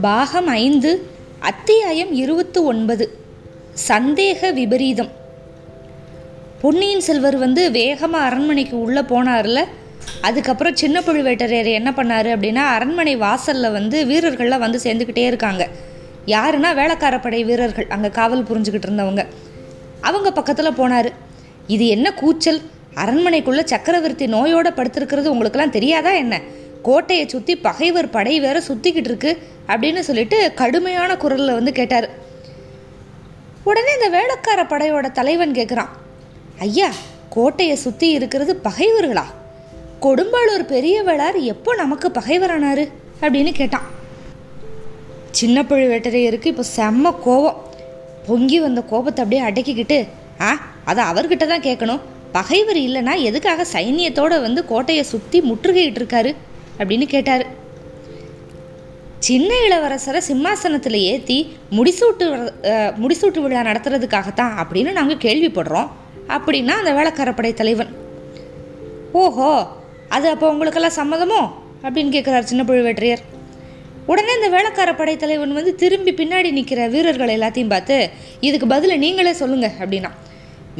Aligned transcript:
பாகம் 0.00 0.46
ஐந்து 0.46 1.10
அத்தியாயம் 1.40 2.12
இருபத்து 2.12 2.64
ஒன்பது 2.64 3.18
சந்தேக 3.88 4.52
விபரீதம். 4.52 5.10
பொன்னியின் 6.60 7.00
செல்வர் 7.00 7.36
வந்து 7.36 7.70
வேகமாக 7.70 8.24
அரண்மனைக்கு 8.24 8.80
உள்ளே 8.80 9.00
போனார்ல 9.00 9.64
அதுக்கப்புறம் 10.20 10.76
சின்ன 10.76 11.00
பழுவேட்டரையர் 11.00 11.70
என்ன 11.72 11.90
பண்ணார் 11.90 12.28
அப்படின்னா 12.34 12.64
அரண்மனை 12.76 13.16
வாசலில் 13.16 13.70
வந்து 13.70 14.04
வீரர்கள்லாம் 14.04 14.58
வந்து 14.58 14.80
சேர்ந்துக்கிட்டே 14.82 15.24
இருக்காங்க. 15.26 15.68
யாருன்னா 16.26 16.72
வேளக்காரப்படை 16.80 17.44
வீரர்கள் 17.44 17.86
அங்கே 17.88 18.08
காவல் 18.08 18.42
புரிஞ்சுக்கிட்டு 18.42 18.90
இருந்தவங்க. 18.90 19.26
அவங்க 20.00 20.32
பக்கத்தில் 20.32 20.78
போனார். 20.78 21.12
இது 21.66 21.86
என்ன 21.86 22.12
கூச்சல்? 22.12 22.62
அரண்மனைக்குள்ளே 22.94 23.64
சக்கரவர்த்தி 23.64 24.26
நோயோடு 24.26 24.70
படுத்திருக்கிறது 24.70 25.26
உங்களுக்கெல்லாம் 25.26 25.70
தெரியாதா 25.70 26.12
என்ன? 26.12 26.42
கோட்டையை 26.82 27.28
சுற்றி 27.28 27.56
பகைவர் 27.56 28.10
படை 28.10 28.40
வேற 28.40 28.60
சுற்றிக்கிட்டு 28.68 29.10
இருக்கு 29.10 29.30
அப்படின்னு 29.68 29.98
சொல்லிட்டு 29.98 30.52
கடுமையான 30.54 31.16
குரலில் 31.16 31.56
வந்து 31.58 31.72
கேட்டார். 31.72 32.08
உடனே 33.64 33.92
இந்த 33.98 34.08
வேளக்கார 34.16 34.60
படையோட 34.72 35.06
தலைவன் 35.12 35.54
கேட்குறான் 35.54 35.92
ஐயா 36.58 36.90
கோட்டையை 37.28 37.76
சுற்றி 37.76 38.10
இருக்கிறது 38.10 38.60
பகைவர்களா? 38.68 39.24
கொடும்பாளூர் 40.00 40.64
பெரிய 40.64 41.02
வேளார் 41.02 41.38
எப்போ 41.42 41.74
நமக்கு 41.74 42.08
பகைவரானாரு? 42.08 42.84
அப்படின்னு 43.20 43.52
கேட்டான். 43.52 43.86
சின்ன 45.30 45.62
பழுவேட்டரையருக்கு 45.62 46.46
இப்போ 46.46 46.64
செம்ம 46.76 47.14
கோபம். 47.24 47.58
பொங்கி 48.26 48.58
வந்த 48.58 48.80
கோபத்தை 48.80 49.22
அப்படியே 49.24 49.42
அடக்கிக்கிட்டு 49.48 50.06
ஆ 50.40 50.50
அதை 50.84 51.04
அவர்கிட்ட 51.04 51.46
தான் 51.46 51.66
கேட்கணும் 51.66 52.00
பகைவர் 52.32 52.76
இல்லைன்னா 52.76 53.14
எதுக்காக 53.20 53.66
சைனியத்தோட 53.72 54.40
வந்து 54.40 54.64
கோட்டையை 54.64 55.02
சுற்றி 55.02 55.40
முற்றுகையிட்டு 55.40 56.00
இருக்காரு 56.02 56.34
அப்படின்னு 56.78 57.06
கேட்டார். 57.14 57.44
சின்ன 59.26 59.50
இளவரசரை 59.66 60.20
சிம்மாசனத்தில் 60.30 60.98
ஏற்றி 61.12 61.36
முடிசூட்டு 61.76 62.24
முடிசூட்டு 63.02 63.42
விழா 63.44 63.62
நடத்துறதுக்காகத்தான் 63.68 64.56
அப்படின்னு 64.62 64.90
நாங்கள் 64.98 65.22
கேள்விப்படுறோம். 65.26 65.88
அப்படின்னா 66.36 66.74
அந்த 66.82 66.92
வேளக்காரப்படை 66.98 67.52
தலைவன் 67.60 67.92
ஓஹோ 69.22 69.50
அது 70.16 70.26
அப்போ 70.32 70.46
உங்களுக்கெல்லாம் 70.52 70.98
சம்மதமோ? 71.00 71.40
அப்படின்னு 71.84 72.14
கேட்குறாரு 72.14 72.50
சின்ன 72.50 72.62
பழுவேற்றையர் 72.68 73.22
உடனே 74.10 74.32
இந்த 74.38 74.48
வேளக்கார 74.56 74.90
படைத்தலைவன் 74.96 75.58
வந்து 75.58 75.72
திரும்பி 75.82 76.12
பின்னாடி 76.18 76.48
நிற்கிற 76.56 76.80
வீரர்கள் 76.94 77.34
எல்லாத்தையும் 77.36 77.72
பார்த்து 77.74 77.96
இதுக்கு 78.48 78.66
பதிலை 78.74 78.96
நீங்களே 79.04 79.32
சொல்லுங்கள் 79.40 79.78
அப்படின்னா. 79.82 80.10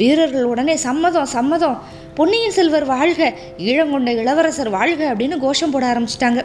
வீரர்கள் 0.01 0.51
உடனே 0.53 0.75
சம்மதம் 0.87 1.31
சம்மதம் 1.37 1.77
பொன்னியின் 2.19 2.51
செல்வர் 2.51 2.85
வாழ்க 2.85 3.35
ஈழங்கொண்ட 3.59 4.17
இளவரசர் 4.17 4.69
வாழ்க 4.69 5.15
அப்படின்னு 5.15 5.39
கோஷம் 5.39 5.71
போட 5.71 5.87
ஆரம்பிச்சிட்டாங்க. 5.87 6.43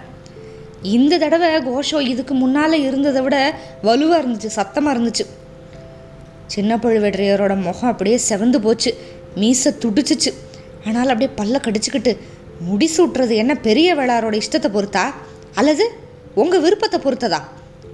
இந்த 0.82 1.18
தடவை 1.18 1.62
கோஷம் 1.62 2.00
இதுக்கு 2.00 2.34
முன்னால் 2.34 2.74
இருந்ததை 2.74 3.22
விட 3.22 3.60
வலுவாக 3.82 4.28
இருந்துச்சு 4.28 4.46
சத்தமாக 4.46 4.98
இருந்துச்சு. 4.98 5.26
சின்ன 6.46 6.76
பழுவேற்றையரோட 6.76 7.62
முகம் 7.62 7.90
அப்படியே 7.90 8.20
செவந்து 8.30 8.58
போச்சு 8.58 8.98
மீசை 9.36 9.74
துடிச்சிச்சு. 9.80 10.34
ஆனால் 10.86 11.10
அப்படியே 11.10 11.32
பல்ல 11.42 11.62
கடிச்சுக்கிட்டு 11.62 12.18
முடிசூட்டுறது 12.72 13.36
என்ன 13.36 13.56
பெரிய 13.56 13.96
வேளாரோட 13.96 14.34
இஷ்டத்தை 14.34 14.72
பொறுத்தா? 14.74 15.14
அல்லது 15.56 15.92
உங்கள் 16.36 16.60
விருப்பத்தை 16.60 17.00
பொறுத்ததா? 17.00 17.42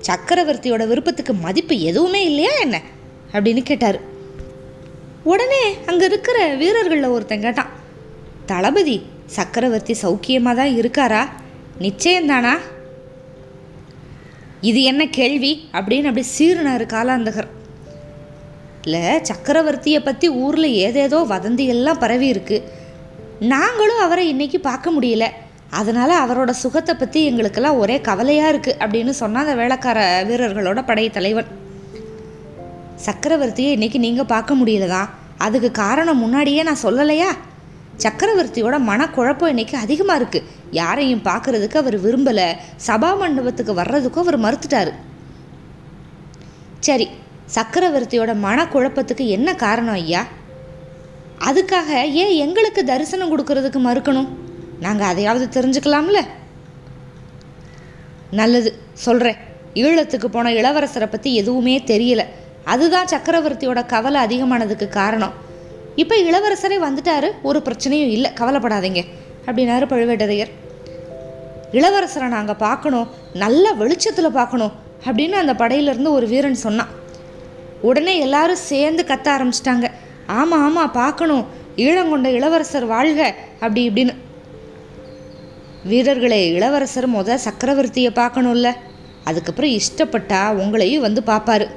சக்கரவர்த்தியோட 0.07 0.87
விருப்பத்துக்கு 0.87 1.33
மதிப்பு 1.33 1.79
எதுவுமே 1.79 2.25
இல்லையா 2.25 2.51
என்ன? 2.61 2.81
அப்படின்னு 3.31 3.61
கேட்டார். 3.61 4.15
உடனே 5.31 5.63
அங்கே 5.89 6.05
இருக்கிற 6.05 6.37
வீரர்களில் 6.55 7.13
ஒருத்தன் 7.15 7.45
கேட்டான் 7.45 7.71
தளபதி 8.45 8.97
சக்கரவர்த்தி 9.35 9.93
சௌக்கியமாக 10.01 10.55
தான் 10.55 10.75
இருக்காரா? 10.79 11.21
நிச்சயம்தானா? 11.79 12.53
இது 14.61 14.79
என்ன 14.83 15.03
கேள்வி? 15.17 15.51
அப்படின்னு 15.73 16.09
அப்படி 16.11 16.25
சீருனாரு 16.37 16.85
காலாந்தகர். 16.93 17.49
இல்லை 18.83 19.03
சக்கரவர்த்தியை 19.29 19.99
பற்றி 20.03 20.27
ஊரில் 20.43 20.69
ஏதேதோ 20.85 21.19
வதந்தி 21.33 21.65
எல்லாம் 21.65 22.01
பரவி 22.03 22.27
இருக்கு. 22.27 22.57
நாங்களும் 23.53 24.03
அவரை 24.05 24.25
இன்னைக்கு 24.27 24.59
பார்க்க 24.59 24.91
முடியல. 24.91 25.25
அதனால் 25.79 26.13
அவரோட 26.23 26.51
சுகத்தை 26.63 26.93
பற்றி 26.95 27.21
எங்களுக்கெல்லாம் 27.25 27.79
ஒரே 27.83 27.97
கவலையாக 28.09 28.51
இருக்குது 28.53 28.79
அப்படின்னு 28.83 29.13
சொன்ன 29.21 29.41
அந்த 29.43 29.55
வேளக்கார 29.61 29.99
வீரர்களோட 30.29 30.81
படை 30.85 31.05
தலைவன் 31.09 31.49
சக்கரவர்த்தியை 33.05 33.71
இன்னைக்கு 33.75 33.99
நீங்கள் 34.05 34.31
பார்க்க 34.31 34.59
முடியலதான் 34.59 35.09
அதுக்கு 35.45 35.71
காரணம் 35.71 36.21
முன்னாடியே 36.23 36.61
நான் 36.67 36.83
சொல்லலையா? 36.83 37.29
சக்கரவர்த்தியோட 38.03 38.75
மனக்குழப்பம் 38.89 39.51
இன்னைக்கு 39.53 39.75
அதிகமாக 39.77 40.19
இருக்குது 40.21 40.47
யாரையும் 40.79 41.23
பார்க்குறதுக்கு 41.27 41.77
அவர் 41.81 41.97
விரும்பலை. 42.05 42.47
சபா 42.87 43.09
மண்டபத்துக்கு 43.21 43.73
வர்றதுக்கும் 43.81 44.25
அவர் 44.25 44.43
மறுத்துட்டார். 44.45 44.91
சரி 46.87 47.07
சக்கரவர்த்தியோட 47.55 48.31
மனக்குழப்பத்துக்கு 48.47 49.25
என்ன 49.27 49.55
காரணம் 49.55 49.99
ஐயா? 50.01 50.21
அதுக்காக 51.49 51.89
ஏன் 52.23 52.33
எங்களுக்கு 52.45 52.83
தரிசனம் 52.83 53.31
கொடுக்கறதுக்கு 53.33 53.81
மறுக்கணும்? 53.89 54.29
நாங்கள் 54.85 55.07
அதையாவது 55.07 55.45
தெரிஞ்சுக்கலாம்ல? 55.57 56.21
நல்லது 58.39 58.69
சொல்கிறேன் 59.05 59.39
ஈழத்துக்கு 59.83 60.25
போன 60.25 60.51
இளவரசரை 60.51 61.07
பற்றி 61.11 61.29
எதுவுமே 61.35 61.77
தெரியல. 61.93 62.23
அதுதான் 62.73 63.11
சக்கரவர்த்தியோட 63.11 63.79
கவலை 63.93 64.19
அதிகமானதுக்கு 64.25 64.87
காரணம். 64.99 65.35
இப்போ 66.01 66.15
இளவரசரே 66.29 66.77
வந்துட்டாரு 66.85 67.27
ஒரு 67.49 67.59
பிரச்சனையும் 67.67 68.13
இல்லை 68.15 68.29
கவலைப்படாதீங்க 68.39 69.01
அப்படின்னாரு 69.47 69.85
பழுவேட்டரையர். 69.91 70.51
இளவரசரை 71.77 72.27
நாங்கள் 72.35 72.59
பார்க்கணும் 72.65 73.07
நல்ல 73.43 73.71
வெளிச்சத்தில் 73.81 74.37
பார்க்கணும் 74.39 74.75
அப்படின்னு 75.07 75.37
அந்த 75.43 75.53
படையிலேருந்து 75.61 76.11
ஒரு 76.17 76.27
வீரன் 76.33 76.63
சொன்னான். 76.65 76.91
உடனே 77.89 78.13
எல்லாரும் 78.25 78.65
சேர்ந்து 78.71 79.01
கத்த 79.09 79.27
ஆரம்பிச்சிட்டாங்க. 79.35 79.87
ஆமாம் 80.39 80.63
ஆமாம் 80.67 80.95
பார்க்கணும் 81.01 81.43
ஈழங்கொண்ட 81.85 82.29
இளவரசர் 82.37 82.87
வாழ்க 82.93 83.21
அப்படி 83.59 83.81
இப்படின்னு. 83.89 84.13
வீரர்களே 85.91 86.39
இளவரசர் 86.57 87.09
முத 87.15 87.37
சக்கரவர்த்தியை 87.47 88.13
பார்க்கணும்ல. 88.21 88.69
அதுக்கப்புறம் 89.23 89.75
இஷ்டப்பட்டா 89.79 90.41
உங்களையும் 90.61 91.05
வந்து 91.07 91.23
பார்ப்பாரு. 91.25 91.67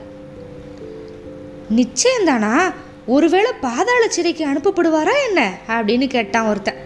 நிச்சயம்தானா 1.77 2.55
ஒருவேளை 3.07 3.53
பாதாள 3.61 4.09
சிறைக்கு 4.09 4.45
அனுப்பப்படுவாரா 4.47 5.15
என்ன? 5.29 5.41
அப்படின்னு 5.69 6.07
கேட்டான் 6.07 6.49
ஒருத்தன். 6.49 6.79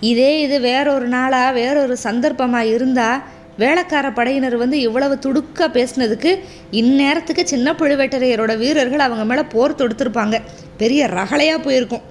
இதே 0.00 0.40
இது 0.40 0.60
வேறொரு 0.60 1.06
நாளா 1.06 1.50
வேறொரு 1.50 1.96
சந்தர்ப்பமாக 2.02 2.70
இருந்தா 2.74 3.22
வேளக்கார 3.58 4.14
படையினர் 4.14 4.56
வந்து 4.56 4.80
இவ்வளவு 4.80 5.14
துடுக்காக 5.14 5.68
பேசினதுக்கு 5.76 6.30
இந்நேரத்துக்கு 6.70 7.42
சின்ன 7.44 7.72
பழுவேட்டரையரோட 7.72 8.58
வீரர்கள் 8.58 8.98
அவங்க 8.98 9.24
மேலே 9.24 9.42
போர் 9.42 9.74
தொடுத்துருப்பாங்க. 9.74 10.38
பெரிய 10.76 11.06
ரகலையாக 11.06 11.62
போயிருக்கும். 11.62 12.02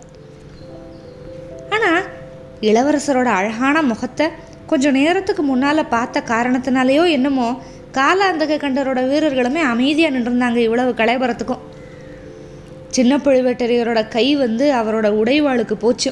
ஆனால் 1.70 2.04
இளவரசரோட 2.62 3.26
அழகான 3.26 3.82
முகத்தை 3.82 4.28
கொஞ்சம் 4.68 4.94
நேரத்துக்கு 4.94 5.44
முன்னால் 5.44 5.88
பார்த்த 5.88 6.24
காரணத்தினாலேயோ 6.28 7.10
என்னமோ 7.10 7.62
காலாந்தக 7.98 8.58
கண்டரோட 8.58 9.00
வீரர்களுமே 9.10 9.62
அமைதியாக 9.62 10.14
நின்றுருந்தாங்க 10.16 10.56
இவ்வளவு 10.56 10.92
கலைபரத்துக்கும். 10.94 11.64
சின்ன 12.90 13.18
பழுவேட்டரையரோட 13.18 14.08
கை 14.08 14.36
வந்து 14.36 14.74
அவரோட 14.74 15.08
உடைவாளுக்கு 15.22 15.74
போச்சு. 15.74 16.12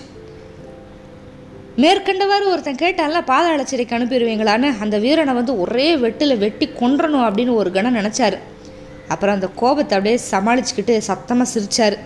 மேற்கண்டவாறு 1.77 2.45
ஒருத்தன் 2.51 2.81
கேட்டால 2.81 3.21
பாதாள 3.21 3.63
சிறைக்கு 3.63 3.95
அனுப்பிடுவீங்களான்னு 3.97 4.69
அந்த 4.79 4.97
வீரனை 4.97 5.33
வந்து 5.33 5.59
ஒரே 5.59 5.95
வெட்டில் 5.95 6.37
வெட்டி 6.37 6.65
கொன்றணும் 6.79 7.25
அப்படின்னு 7.27 7.53
ஒரு 7.53 7.71
கணம் 7.71 7.95
நினச்சாரு. 7.95 8.37
அப்புறம் 9.07 9.35
அந்த 9.35 9.49
கோபத்தை 9.55 9.97
அப்படியே 9.97 10.19
சமாளிச்சுக்கிட்டு 10.31 10.97
சத்தமாக 10.97 11.49
சிரித்தார் 11.49 11.97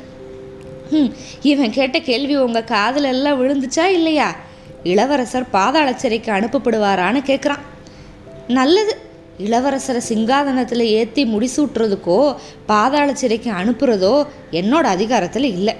ம் 0.92 1.12
இவன் 1.42 1.72
கேட்ட 1.72 2.00
கேள்வி 2.00 2.36
உங்கள் 2.36 2.64
காதில் 2.64 3.04
எல்லாம் 3.04 3.40
விழுந்துச்சா 3.42 3.86
இல்லையா? 3.86 4.36
இளவரசர் 4.84 5.46
பாதாள 5.52 5.94
சிறைக்கு 5.94 6.32
அனுப்பப்படுவாரான்னு 6.32 7.22
கேட்குறான் 7.30 7.64
நல்லது 8.48 8.94
இளவரசரை 9.46 10.02
சிங்காதனத்தில் 10.10 10.84
ஏற்றி 11.00 11.24
முடிசூட்டுறதுக்கோ 11.34 12.20
பாதாள 12.72 13.08
சிறைக்கு 13.22 13.50
அனுப்புறதோ 13.62 14.14
என்னோட 14.60 14.86
அதிகாரத்தில் 14.96 15.48
இல்லை. 15.58 15.76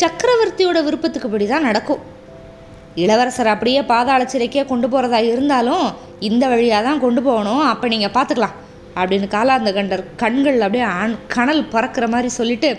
சக்கரவர்த்தியோட 0.00 0.78
விருப்பத்துக்குப்படி 0.86 1.46
தான் 1.52 1.68
நடக்கும். 1.68 2.02
இளவரசர் 3.02 3.52
அப்படியே 3.54 3.80
பாதாள 3.92 4.20
சிறைக்கே 4.32 4.62
கொண்டு 4.70 4.86
போகிறதா 4.92 5.18
இருந்தாலும் 5.32 5.84
இந்த 6.28 6.44
வழியாக 6.52 6.82
தான் 6.88 7.02
கொண்டு 7.04 7.20
போகணும் 7.28 7.62
அப்போ 7.72 7.86
நீங்கள் 7.92 8.14
பார்த்துக்கலாம் 8.16 8.56
அப்படின்னு 9.00 9.26
காலாந்த 9.34 9.70
கண்டர் 9.76 10.02
கண்கள் 10.22 10.58
அப்படியே 10.66 10.86
அண் 11.02 11.14
கணல் 11.34 11.62
பறக்கிற 11.74 12.06
மாதிரி 12.14 12.30
சொல்லிட்டு 12.38 12.70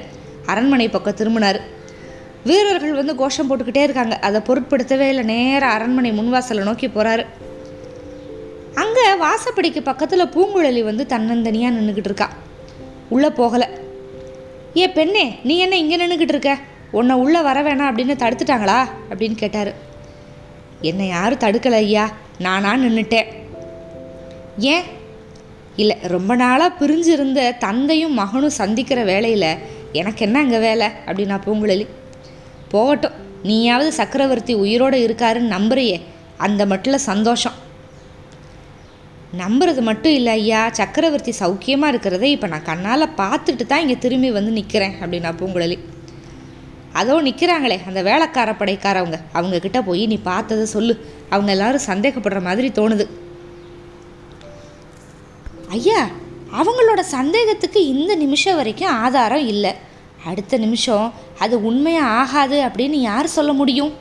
அரண்மனை 0.52 0.88
பக்கம் 0.96 1.18
திரும்பினார். 1.20 1.60
வீரர்கள் 2.50 3.00
வந்து 3.00 3.14
கோஷம் 3.22 3.48
போட்டுக்கிட்டே 3.50 3.84
இருக்காங்க. 3.88 4.16
அதை 4.28 4.40
பொருட்படுத்தவே 4.48 5.08
இல்லை. 5.14 5.24
நேராக 5.34 5.76
அரண்மனை 5.78 6.12
முன்வாசலை 6.20 6.64
நோக்கி 6.70 6.88
போகிறாரு 6.88 7.24
அங்கே 9.02 9.24
வாசப்படிக்கு 9.24 9.82
பக்கத்தில் 9.82 10.26
பூங்குழலி 10.26 10.84
வந்து 10.84 11.06
தன்னந்தனியாக 11.10 11.76
நின்றுக்கிட்டு 11.76 12.10
இருக்கா. 12.10 12.30
உள்ளே 13.10 13.28
போகலை. 13.28 13.68
ஏ 14.78 14.90
பெண்ணே 14.90 15.40
நீ 15.44 15.58
என்ன 15.58 15.78
இங்கே 15.78 15.98
நின்றுக்கிட்டு 15.98 16.36
இருக்க? 16.36 16.58
உன்னை 16.92 17.16
உள்ளே 17.16 17.42
வர 17.42 17.62
வேணாம் 17.62 17.90
அப்படின்னு 17.92 18.16
தடுத்துட்டாங்களா? 18.24 18.88
அப்படின்னு 19.10 19.36
கேட்டார். 19.36 19.74
என்னை 20.82 21.08
யாரும் 21.08 21.40
தடுக்கலை 21.40 21.72
ஐயா 21.72 22.10
நானா 22.38 22.74
நின்றுட்டேன் 22.74 23.26
ஏன்? 24.58 24.84
இல்லை 25.76 25.98
ரொம்ப 26.02 26.36
நாளாக 26.36 26.86
பிரிஞ்சிருந்த 26.86 27.58
தந்தையும் 27.58 28.14
மகனும் 28.14 28.58
சந்திக்கிற 28.62 29.04
வேலையில் 29.04 29.58
எனக்கு 29.92 30.26
என்ன 30.26 30.40
அங்கே 30.40 30.58
வேலை? 30.58 30.88
அப்படின்னா 31.06 31.40
பூங்குழலி. 31.46 31.88
போகட்டும் 32.70 33.18
நீயாவது 33.44 33.92
சக்கரவர்த்தி 33.92 34.54
உயிரோடு 34.54 34.98
இருக்காருன்னு 35.08 35.56
நம்புறியே 35.58 36.02
அந்த 36.38 36.66
மட்டில் 36.66 37.06
சந்தோஷம். 37.12 37.70
நம்புறது 39.40 39.82
மட்டும் 39.82 40.14
இல்லை 40.14 40.32
ஐயா 40.40 40.62
சக்கரவர்த்தி 40.80 41.34
சௌக்கியமாக 41.40 41.92
இருக்கிறத 41.94 42.24
இப்போ 42.36 42.48
நான் 42.48 42.68
கண்ணால் 42.70 43.14
பார்த்துட்டு 43.20 43.66
தான் 43.66 43.80
இங்கே 43.80 43.98
திரும்பி 43.98 44.32
வந்து 44.32 44.52
நிற்கிறேன் 44.52 44.96
அப்படின்னா 45.02 45.32
பூங்குழலி. 45.40 45.78
அதோ 47.00 47.22
நிற்கிறாங்களே 47.22 47.78
அந்த 47.90 48.00
வேலைக்கார 48.10 48.52
படைக்காரவங்க. 48.62 49.20
அவங்கக்கிட்ட 49.34 49.82
போய் 49.86 50.04
நீ 50.06 50.18
பார்த்ததை 50.30 50.66
சொல்லு. 50.66 50.96
அவங்க 51.30 51.52
எல்லாரும் 51.52 51.88
சந்தேகப்படுற 51.92 52.42
மாதிரி 52.42 52.70
தோணுது. 52.80 53.06
ஐயா 55.78 56.02
அவங்களோட 56.60 57.00
சந்தேகத்துக்கு 57.18 57.82
இந்த 57.94 58.16
நிமிஷம் 58.16 58.56
வரைக்கும் 58.56 58.96
ஆதாரம் 59.06 59.48
இல்லை. 59.54 59.74
அடுத்த 60.30 60.58
நிமிஷம் 60.58 61.14
அது 61.44 61.56
உண்மையாக 61.70 62.16
ஆகாது 62.20 62.58
அப்படின்னு 62.68 62.98
யார் 63.10 63.36
சொல்ல 63.38 63.54
முடியும்? 63.54 64.01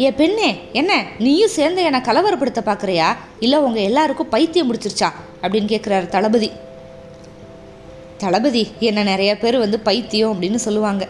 ஏ 0.00 0.12
பெண்ணே 0.12 0.68
என்ன? 0.72 1.04
நீயும் 1.18 1.50
சேர்ந்து 1.50 1.82
என்னை 1.82 2.00
கலவரப்படுத்த 2.00 2.60
பார்க்குறியா? 2.66 3.16
இல்லை 3.38 3.58
உங்கள் 3.58 3.82
எல்லாருக்கும் 3.82 4.28
பைத்தியம் 4.28 4.74
முடிச்சிருச்சா 4.74 5.08
அப்படின்னு 5.42 5.72
கேட்குறாரு 5.72 6.08
தளபதி. 6.08 6.50
தளபதி 8.18 8.70
என்ன 8.78 9.02
நிறைய 9.02 9.38
பேர் 9.38 9.58
வந்து 9.58 9.80
பைத்தியம் 9.80 10.32
அப்படின்னு 10.32 10.54
சொல்லுவாங்க. 10.54 11.08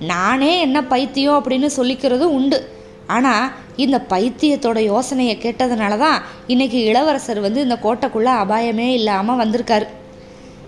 நானே 0.00 0.60
என்ன 0.60 0.84
பைத்தியம் 0.84 1.44
அப்படின்னு 1.44 1.70
சொல்லிக்கிறதும் 1.76 2.34
உண்டு. 2.38 2.72
ஆனால் 3.06 3.52
இந்த 3.76 4.04
பைத்தியத்தோட 4.08 4.78
யோசனையை 4.78 5.38
கேட்டதுனால 5.42 5.98
தான் 5.98 6.22
இன்னைக்கு 6.46 6.84
இளவரசர் 6.84 7.40
வந்து 7.40 7.60
இந்த 7.60 7.78
கோட்டைக்குள்ளே 7.82 8.32
அபாயமே 8.44 8.88
இல்லாமல் 8.92 9.38
வந்திருக்காரு. 9.38 9.86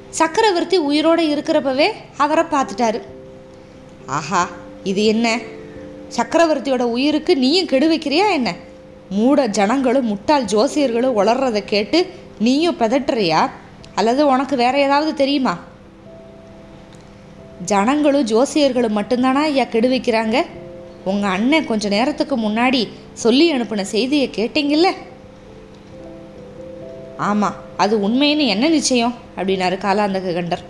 சக்கரவர்த்தி 0.09 0.77
உயிரோடு 0.77 1.37
இருக்கிறப்பவே 1.37 1.91
அவரை 2.17 2.45
பார்த்துட்டாரு. 2.45 3.01
ஆஹா 4.07 4.49
இது 4.85 5.05
என்ன? 5.05 5.41
சக்கரவர்த்தியோட 6.09 6.83
உயிருக்கு 6.83 7.37
நீயும் 7.37 7.67
கெடு 7.67 7.97
வைக்கிறியா 7.97 8.33
என்ன? 8.33 8.55
மூட 9.11 9.47
ஜனங்களும் 9.47 10.07
முட்டாள் 10.07 10.45
ஜோசியர்களும் 10.45 11.17
உளர்றதை 11.17 11.65
கேட்டு 11.65 12.11
நீயும் 12.39 12.79
பதட்டுறியா? 12.79 13.51
அல்லது 13.95 14.27
உனக்கு 14.27 14.57
வேற 14.57 14.79
ஏதாவது 14.79 15.15
தெரியுமா? 15.15 15.59
ஜனங்களும் 17.65 18.27
ஜோசியர்களும் 18.27 18.97
மட்டும்தானா 18.97 19.35
ஐயா 19.35 19.65
கெடு 19.65 19.89
வைக்கிறாங்க? 19.89 20.45
உங்கள் 21.05 21.31
அண்ணன் 21.31 21.67
கொஞ்ச 21.67 21.89
நேரத்துக்கு 21.89 22.39
முன்னாடி 22.39 22.89
சொல்லி 23.13 23.53
அனுப்பின 23.53 23.83
செய்தியை 23.83 24.31
கேட்டீங்கல்ல? 24.37 24.87
ஆமாம் 27.17 27.55
அது 27.77 28.09
உண்மைன்னு 28.09 28.47
என்ன 28.47 28.69
நிச்சயம்? 28.69 29.15
அப்படின்னாரு 29.37 29.79
காலாந்தக 29.79 30.33
கண்டர். 30.33 30.65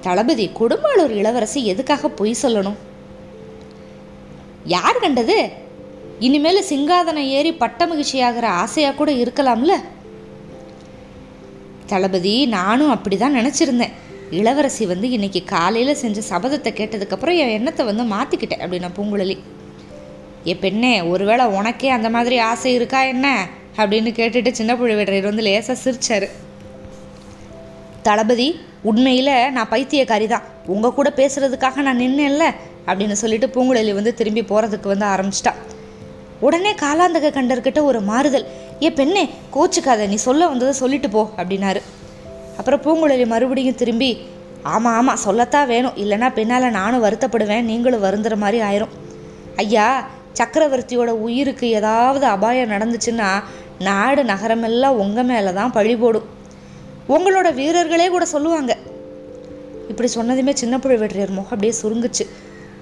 தளபதி 0.00 0.50
கொடும்பாளூர் 0.60 1.10
இளவரசி 1.10 1.66
எதுக்காக 1.66 2.08
பொய் 2.08 2.36
சொல்லணும்? 2.42 2.74
யார் 4.64 4.98
கண்டது? 4.98 5.48
இனிமேல் 6.18 6.64
சிங்காதனம் 6.68 7.28
ஏறி 7.28 7.52
பட்ட 7.52 7.86
மகிழ்ச்சியாகிற 7.86 8.42
ஆசையாக 8.42 8.96
கூட 8.96 9.12
இருக்கலாம்ல? 9.12 9.70
தளபதி 11.86 12.46
நானும் 12.46 12.90
அப்படி 12.90 13.16
தான் 13.16 13.34
நினச்சிருந்தேன். 13.34 13.92
இளவரசி 14.30 14.86
வந்து 14.86 15.10
இன்னைக்கு 15.10 15.44
காலையில் 15.44 15.94
செஞ்ச 15.94 16.20
சபதத்தை 16.30 16.70
கேட்டதுக்கப்புறம் 16.72 17.36
என் 17.36 17.48
எண்ணத்தை 17.48 17.86
வந்து 17.86 18.02
மாற்றிக்கிட்டேன் 18.02 18.62
அப்படின்னா 18.62 18.90
பூங்குழலி. 18.96 19.38
என் 20.44 20.58
பெண்ணே 20.58 21.00
ஒருவேளை 21.00 21.44
உனக்கே 21.44 21.88
அந்த 21.88 22.10
மாதிரி 22.10 22.38
ஆசை 22.38 22.72
இருக்கா 22.72 23.02
என்ன? 23.02 23.46
அப்படின்னு 23.76 24.10
கேட்டுட்டு 24.18 24.50
சின்ன 24.50 24.74
புழுவேடரையர் 24.74 25.22
வந்து 25.22 25.42
லேசாக 25.42 25.78
சிரிச்சார். 25.84 26.28
தளபதி 28.02 28.60
உண்மையில் 28.82 29.50
நான் 29.50 29.68
பைத்தியக்காரி 29.70 30.26
தான். 30.26 30.42
உங்கள் 30.66 30.92
கூட 30.92 31.12
பேசுகிறதுக்காக 31.16 31.76
நான் 31.76 31.98
நின்னேன்ல. 31.98 32.54
அப்படின்னு 32.86 33.12
சொல்லிட்டு 33.12 33.46
பூங்குழலி 33.46 33.94
வந்து 33.94 34.14
திரும்பி 34.14 34.42
போகிறதுக்கு 34.42 34.88
வந்து 34.94 35.06
ஆரம்பிச்சிட்டா. 35.06 35.52
உடனே 36.40 36.72
காலாந்தக 36.72 37.30
கண்டர்கிட்ட 37.38 37.82
ஒரு 37.82 38.00
மாறுதல். 38.00 38.46
ஏ 38.82 38.90
பெண்ணே 38.92 39.30
கோச்சுக்காத 39.54 40.08
நீ 40.08 40.14
சொல்ல 40.14 40.46
வந்ததை 40.46 40.74
சொல்லிட்டு 40.74 41.10
போ 41.10 41.30
அப்படின்னாரு. 41.36 41.80
அப்புறம் 42.56 42.82
பூங்குழலி 42.86 43.26
மறுபடியும் 43.26 43.74
திரும்பி 43.74 44.10
ஆமாம் 44.62 44.96
ஆமாம் 44.96 45.16
சொல்லத்தான் 45.16 45.66
வேணும். 45.66 45.96
இல்லைனா 45.96 46.32
பின்னால் 46.32 46.70
நானும் 46.70 47.04
வருத்தப்படுவேன் 47.04 47.68
நீங்களும் 47.70 48.04
வருந்துற 48.04 48.36
மாதிரி 48.36 48.60
ஆயிரும். 48.62 48.92
ஐயா 49.56 50.08
சக்கரவர்த்தியோட 50.40 51.10
உயிருக்கு 51.26 51.70
ஏதாவது 51.70 52.26
அபாயம் 52.26 52.70
நடந்துச்சுன்னா 52.70 53.30
நாடு 53.78 54.22
நகரமெல்லாம் 54.24 55.00
உங்கள் 55.04 55.24
மேலே 55.24 55.52
தான் 55.52 55.72
பழி 55.72 55.96
போடும். 55.96 56.28
உங்களோட 57.08 57.54
வீரர்களே 57.54 58.08
கூட 58.08 58.24
சொல்லுவாங்க. 58.24 58.76
இப்படி 59.88 60.08
சொன்னதுமே 60.14 60.52
சின்ன 60.52 60.76
புழவெற்றியர் 60.76 61.36
முகம் 61.38 61.52
அப்படியே 61.54 61.74
சுருங்குச்சு. 61.82 62.24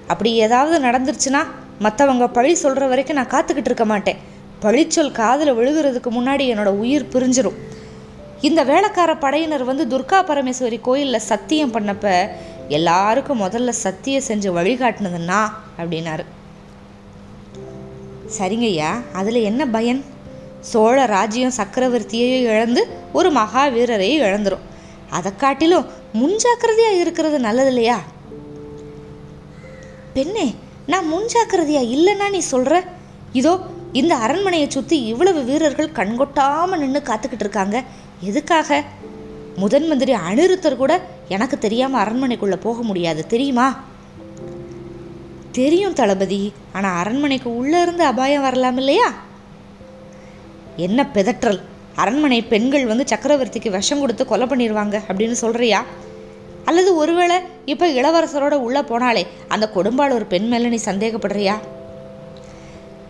அப்படி 0.07 0.33
ஏதாவது 0.33 0.87
நடந்துருச்சுன்னா 0.87 1.45
மற்றவங்க 1.81 2.27
பழி 2.27 2.55
சொல்கிற 2.55 2.87
வரைக்கும் 2.87 3.15
நான் 3.15 3.29
காத்துக்கிட்டு 3.29 3.65
இருக்க 3.65 3.85
மாட்டேன். 3.85 4.17
பழிச்சொல் 4.61 5.11
காதில் 5.11 5.53
விழுகிறதுக்கு 5.53 6.11
முன்னாடி 6.11 6.43
என்னோட 6.53 6.65
உயிர் 6.65 7.07
பிரிஞ்சிடும் 7.11 7.55
இந்த 8.41 8.63
வேலைக்கார 8.63 9.17
படையினர் 9.17 9.63
வந்து 9.63 9.85
துர்கா 9.85 10.23
பரமேஸ்வரி 10.23 10.81
கோயிலில் 10.81 11.19
சத்தியம் 11.19 11.73
பண்ணப்ப 11.73 12.27
எல்லாருக்கும் 12.67 13.41
முதல்ல 13.41 13.69
சத்தியம் 13.69 14.23
செஞ்சு 14.27 14.57
வழிகாட்டினதுன்னா 14.57 15.51
அப்படின்னாரு. 15.77 16.25
சரிங்கய்யா 18.39 18.89
அதில் 19.13 19.35
என்ன 19.35 19.65
பயன்? 19.65 20.05
சோழ 20.59 21.05
ராஜ்யம் 21.05 21.51
சக்கரவர்த்தியையும் 21.57 22.41
இழந்து 22.41 22.87
ஒரு 23.13 23.31
மகா 23.31 23.67
வீரரையும் 23.67 24.23
இழந்துரும். 24.23 24.65
அதை 25.09 25.31
காட்டிலும் 25.37 25.85
முன்ஜாக்கிரதையாக 26.13 26.99
இருக்கிறது 26.99 27.39
நல்லது 27.39 27.67
இல்லையா? 27.67 27.99
பெண்ணே 30.13 30.55
நான் 30.85 31.07
முன்ஜாக்கிரதையா 31.13 31.81
இல்லைன்னா 31.95 32.29
நீ 32.29 32.39
சொல்கிற 32.39 32.83
இதோ 33.31 33.59
இந்த 33.91 34.15
அரண்மனையை 34.15 34.69
சுற்றி 34.69 35.05
இவ்வளவு 35.05 35.43
வீரர்கள் 35.43 35.95
கண்கொட்டாமல் 35.95 36.77
நின்று 36.77 36.99
காத்துக்கிட்டு 36.99 37.39
இருக்காங்க. 37.39 37.83
எதுக்காக? 38.19 38.83
முதன் 39.55 39.87
மந்திரி 39.87 40.13
அனிருத்தர் 40.13 40.75
கூட 40.75 41.01
எனக்கு 41.27 41.57
தெரியாமல் 41.57 42.01
அரண்மனைக்குள்ளே 42.01 42.55
போக 42.55 42.81
முடியாது 42.81 43.27
தெரியுமா? 43.27 43.83
தெரியும் 45.51 45.93
தளபதி 45.93 46.53
ஆனால் 46.73 46.97
அரண்மனைக்கு 46.97 47.55
உள்ளே 47.55 47.81
இருந்து 47.81 48.03
அபாயம் 48.03 48.41
வரலாம் 48.41 48.77
இல்லையா? 48.77 49.13
என்ன 50.75 51.09
பிதற்றல். 51.13 51.61
அரண்மனை 51.95 52.41
பெண்கள் 52.41 52.85
வந்து 52.85 53.03
சக்கரவர்த்திக்கு 53.03 53.69
விஷம் 53.69 53.99
கொடுத்து 53.99 54.25
கொலை 54.25 54.47
பண்ணிடுவாங்க 54.47 55.01
அப்படின்னு 55.07 55.35
சொல்கிறியா 55.41 55.83
அல்லது 56.65 56.95
ஒருவேளை 56.95 57.37
இப்போ 57.65 57.87
இளவரசரோட 57.87 58.51
உள்ளே 58.51 58.79
போனாலே 58.79 59.27
அந்த 59.47 59.69
கொடும்பாளூர் 59.75 60.27
பெண் 60.27 60.47
மேலே 60.47 60.67
நீ 60.67 60.79
சந்தேகப்படுறியா? 60.85 61.57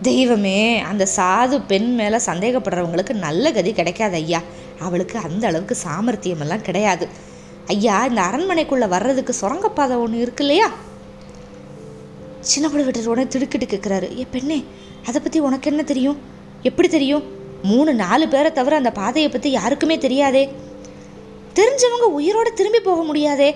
தெய்வமே 0.02 0.80
அந்த 0.80 1.06
சாது 1.16 1.62
பெண் 1.66 1.94
மேலே 1.94 2.16
சந்தேகப்படுறவங்களுக்கு 2.16 3.12
நல்ல 3.12 3.52
கதி 3.52 3.72
கிடைக்காது 3.72 4.14
ஐயா. 4.14 4.40
அவளுக்கு 4.80 5.18
அந்த 5.18 5.46
அளவுக்கு 5.46 5.76
சாமர்த்தியமெல்லாம் 5.84 6.60
கிடையாது. 6.60 7.08
ஐயா 7.66 8.04
இந்த 8.04 8.20
அரண்மனைக்குள்ளே 8.20 8.88
வர்றதுக்கு 8.88 9.32
சுரங்கப்பாதை 9.32 9.96
ஒன்று 9.96 10.20
இருக்கு 10.20 10.44
இல்லையா? 10.44 10.70
சின்ன 12.40 12.68
பிள்ளை 12.68 13.06
உடனே 13.06 13.28
திடுக்கிட்டு 13.28 13.66
கேட்குறாரு 13.66 14.18
ஏ 14.18 14.26
பெண்ணே 14.30 14.64
அதை 15.06 15.20
பற்றி 15.20 15.38
உனக்கு 15.38 15.70
என்ன 15.70 15.82
தெரியும்? 15.82 16.18
எப்படி 16.62 16.88
தெரியும்? 16.88 17.22
மூணு 17.62 17.94
நாலு 17.94 18.28
பேரை 18.28 18.52
தவிர 18.52 18.76
அந்த 18.76 18.90
பாதையை 18.90 19.30
பற்றி 19.30 19.50
யாருக்குமே 19.50 19.98
தெரியாதே. 19.98 20.52
தெரிஞ்சவங்க 21.58 22.06
உயிரோடு 22.18 22.50
திரும்பி 22.58 22.80
போக 22.88 23.00
முடியாதே 23.08 23.50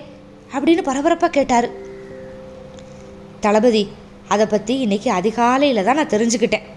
அப்படின்னு 0.53 0.83
பரபரப்பாக 0.89 1.31
கேட்டார். 1.37 1.67
தளபதி 3.45 3.83
அதை 4.33 4.45
பற்றி 4.45 4.73
இன்னைக்கு 4.85 5.09
அதிகாலையில் 5.19 5.85
தான் 5.87 5.99
நான் 5.99 6.13
தெரிஞ்சுக்கிட்டேன். 6.13 6.67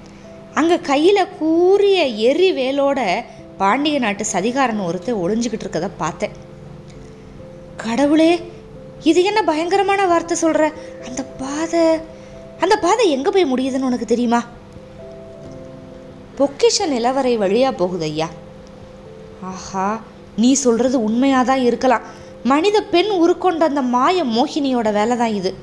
அங்கே 0.61 0.77
கையில் 0.91 1.33
கூறிய 1.41 1.99
எரி 2.29 2.49
வேலோட 2.61 3.01
பாண்டிய 3.61 3.97
நாட்டு 4.05 4.25
சதிகாரன் 4.33 4.87
ஒருத்தர் 4.89 5.21
ஒளிஞ்சுக்கிட்டு 5.23 5.67
இருக்கதை 5.67 5.91
பார்த்தேன். 6.03 6.37
கடவுளே 7.85 8.33
இது 9.11 9.21
என்ன 9.31 9.41
பயங்கரமான 9.51 10.01
வார்த்தை 10.13 10.37
சொல்கிற 10.45 10.65
அந்த 11.09 11.23
பாதை 11.43 11.85
அந்த 12.65 12.75
பாதை 12.85 13.05
எங்கே 13.17 13.31
போய் 13.35 13.51
முடியுதுன்னு 13.53 13.89
உனக்கு 13.91 14.07
தெரியுமா? 14.13 14.41
பொக்கிஷ 16.39 16.87
நிலவரை 16.95 17.33
வழியாக 17.43 17.79
போகுது 17.81 18.07
ஐயா. 18.11 18.29
ஆஹா 19.51 19.89
நீ 20.37 20.53
சொல்கிறது 20.53 21.03
உண்மையாக 21.03 21.45
தான் 21.45 21.59
இருக்கலாம். 21.59 22.01
மனித 22.43 22.83
பெண் 22.83 23.11
உருக்கொண்ட 23.23 23.63
அந்த 23.65 23.83
மாய 23.83 24.25
மோகினியோட 24.25 24.93
வேலை 24.93 25.17
தான் 25.17 25.33
இது. 25.33 25.55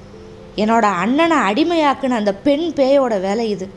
என்னோட 0.55 0.81
அண்ணனை 0.81 1.37
அடிமையாக்குன 1.37 2.09
அந்த 2.09 2.33
பெண் 2.33 2.73
பேயோட 2.75 3.21
வேலை 3.21 3.49
இது. 3.49 3.69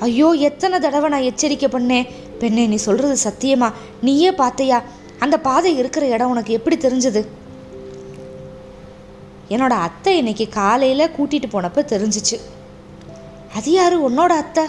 ஐயோ 0.00 0.30
எத்தனை 0.30 0.78
தடவை 0.78 1.08
நான் 1.08 1.28
எச்சரிக்கை 1.30 1.68
பண்ணேன். 1.72 2.08
பெண்ணே 2.38 2.66
நீ 2.66 2.76
சொல்கிறது 2.76 3.16
சத்தியமா? 3.24 3.72
நீயே 4.00 4.30
பார்த்தையா 4.30 4.82
அந்த 5.18 5.38
பாதை 5.38 5.76
இருக்கிற 5.76 6.06
இடம் 6.06 6.28
உனக்கு 6.28 6.52
எப்படி 6.52 6.76
தெரிஞ்சது? 6.76 7.26
என்னோட 9.48 9.68
அத்தை 9.68 10.16
இன்னைக்கு 10.16 10.48
காலையில் 10.48 11.12
கூட்டிகிட்டு 11.18 11.48
போனப்போ 11.52 11.84
தெரிஞ்சிச்சு. 11.94 12.40
அது 13.54 13.70
யாரு? 13.70 14.10
உன்னோட 14.10 14.28
அத்தை? 14.28 14.64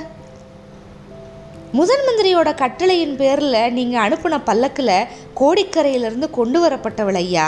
முதன் 1.78 2.04
மந்திரியோட 2.08 2.50
கட்டளையின் 2.56 3.16
பேரில் 3.16 3.74
நீங்கள் 3.74 4.04
அனுப்பின 4.06 4.36
பல்லக்கில் 4.46 4.92
கோடிக்கரையிலிருந்து 5.40 6.28
கொண்டு 6.38 6.58
வரப்பட்டவள் 6.64 7.18
ஐயா. 7.22 7.48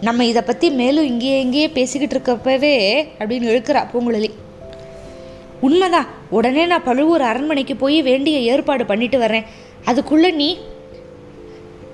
நம்ம 0.00 0.24
இதை 0.24 0.42
பற்றி 0.42 0.70
மேலும் 0.70 1.04
இங்கேயே 1.04 1.36
இங்கேயே 1.40 1.68
பேசிக்கிட்டு 1.76 2.16
இருக்கப்பவே 2.16 2.72
அப்படின்னு 3.18 3.48
இழுக்கிறா 3.52 3.82
பூங்குழலி. 3.92 4.30
உண்மைதான். 5.60 6.08
உடனே 6.30 6.64
நான் 6.66 6.86
பழுவூர் 6.88 7.24
அரண்மனைக்கு 7.30 7.76
போய் 7.76 8.02
வேண்டிய 8.02 8.38
ஏற்பாடு 8.52 8.86
பண்ணிட்டு 8.86 9.18
வரேன் 9.18 9.48
அதுக்குள்ளே 9.84 10.30
நீ 10.30 10.58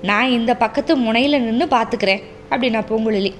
நான் 0.01 0.29
இந்த 0.29 0.51
பக்கத்து 0.55 0.95
முனையில் 0.95 1.43
நின்று 1.43 1.65
பார்த்துக்கிறேன் 1.77 2.21
அப்படின்னா 2.49 2.83
பூங்குழலி. 2.91 3.33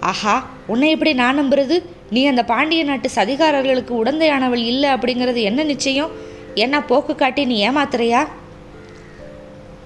ஆஹா 0.00 0.36
உன்னை 0.66 0.90
எப்படி 0.90 1.12
நான் 1.12 1.40
நம்புறது? 1.40 1.78
நீ 2.10 2.26
அந்த 2.26 2.44
பாண்டிய 2.44 2.84
நாட்டு 2.84 3.10
சதிகாரர்களுக்கு 3.14 3.94
உடந்தையானவள் 4.02 4.64
இல்லை 4.72 4.90
அப்படிங்கிறது 4.90 5.42
என்ன 5.42 5.62
நிச்சயம்? 5.62 6.36
என்ன 6.64 6.76
போக்கு 6.90 7.14
காட்டி 7.14 7.42
நீ 7.50 7.56
ஏமாத்துறியா? 7.68 8.20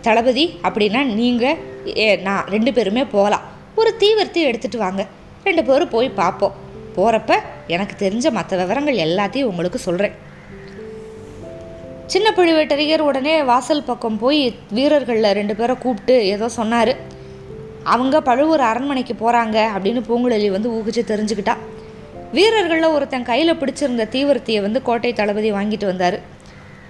தளபதி 0.07 0.45
அப்படின்னா 0.67 1.01
நீங்கள் 1.21 1.59
ஏ 2.03 2.07
நான் 2.27 2.49
ரெண்டு 2.55 2.71
பேருமே 2.77 3.05
போகலாம். 3.15 3.47
ஒரு 3.81 3.91
தீவிரத்தை 4.03 4.43
எடுத்துகிட்டு 4.51 4.85
வாங்க. 4.87 5.03
ரெண்டு 5.47 5.63
பேரும் 5.69 5.93
போய் 5.95 6.09
பார்ப்போம் 6.21 6.57
போகிறப்ப 6.97 7.33
எனக்கு 7.75 7.95
தெரிஞ்ச 8.03 8.27
மற்ற 8.37 8.57
விவரங்கள் 8.61 9.03
எல்லாத்தையும் 9.07 9.51
உங்களுக்கு 9.51 9.79
சொல்கிறேன் 9.87 10.17
சின்ன 12.13 12.29
பழுவேட்டரையர் 12.37 13.03
உடனே 13.09 13.35
வாசல் 13.51 13.87
பக்கம் 13.91 14.19
போய் 14.23 14.41
வீரர்களில் 14.77 15.37
ரெண்டு 15.39 15.55
பேரை 15.59 15.75
கூப்பிட்டு 15.85 16.17
ஏதோ 16.35 16.47
சொன்னார். 16.59 16.93
அவங்க 17.95 18.17
பழுவூர் 18.29 18.65
அரண்மனைக்கு 18.71 19.15
போகிறாங்க 19.23 19.59
அப்படின்னு 19.75 20.01
பூங்குழலி 20.09 20.49
வந்து 20.57 20.71
ஊகிச்சு 20.77 21.03
தெரிஞ்சுக்கிட்டா. 21.13 21.55
வீரர்களில் 22.37 22.95
ஒருத்தன் 22.97 23.29
கையில் 23.31 23.59
பிடிச்சிருந்த 23.61 24.05
தீவிரத்தையை 24.15 24.61
வந்து 24.67 24.81
கோட்டை 24.89 25.13
தளபதி 25.21 25.51
வாங்கிட்டு 25.53 25.87
வந்தார். 25.91 26.19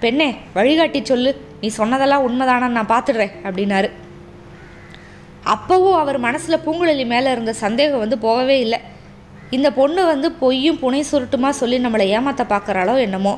பெண்ணே 0.05 0.29
வழிகாட்டி 0.55 0.99
சொல்லு. 1.11 1.31
நீ 1.61 1.67
சொன்னதெல்லாம் 1.79 2.25
உண்மைதானான்னு 2.27 2.77
நான் 2.77 2.93
பார்த்துடுறேன் 2.93 3.35
அப்படின்னாரு. 3.45 3.89
அப்போவும் 5.53 5.97
அவர் 6.01 6.17
மனசில் 6.25 6.63
பூங்குழலி 6.65 7.05
மேலே 7.13 7.29
இருந்த 7.35 7.53
சந்தேகம் 7.63 8.03
வந்து 8.03 8.17
போகவே 8.25 8.57
இல்லை. 8.65 8.79
இந்த 9.57 9.69
பொண்ணு 9.79 10.01
வந்து 10.11 10.27
பொய்யும் 10.41 10.79
புனை 10.83 11.01
சுருட்டுமா 11.09 11.49
சொல்லி 11.61 11.77
நம்மளை 11.85 12.05
ஏமாத்த 12.17 12.43
பார்க்குறாளோ 12.53 12.95
என்னமோ. 13.05 13.33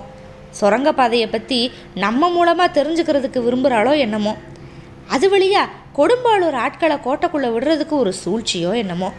சுரங்கப்பாதையை 0.60 1.28
பற்றி 1.32 1.60
நம்ம 2.04 2.30
மூலமாக 2.36 2.76
தெரிஞ்சுக்கிறதுக்கு 2.78 3.40
விரும்புகிறாளோ 3.48 3.94
என்னமோ. 4.06 4.34
அது 5.16 5.28
வழியா 5.34 5.64
கொடும்பாளூர் 5.98 6.58
ஆட்களை 6.66 6.98
கோட்டைக்குள்ளே 7.08 7.50
விடுறதுக்கு 7.56 7.96
ஒரு 8.04 8.12
சூழ்ச்சியோ 8.24 8.72
என்னமோ. 8.84 9.10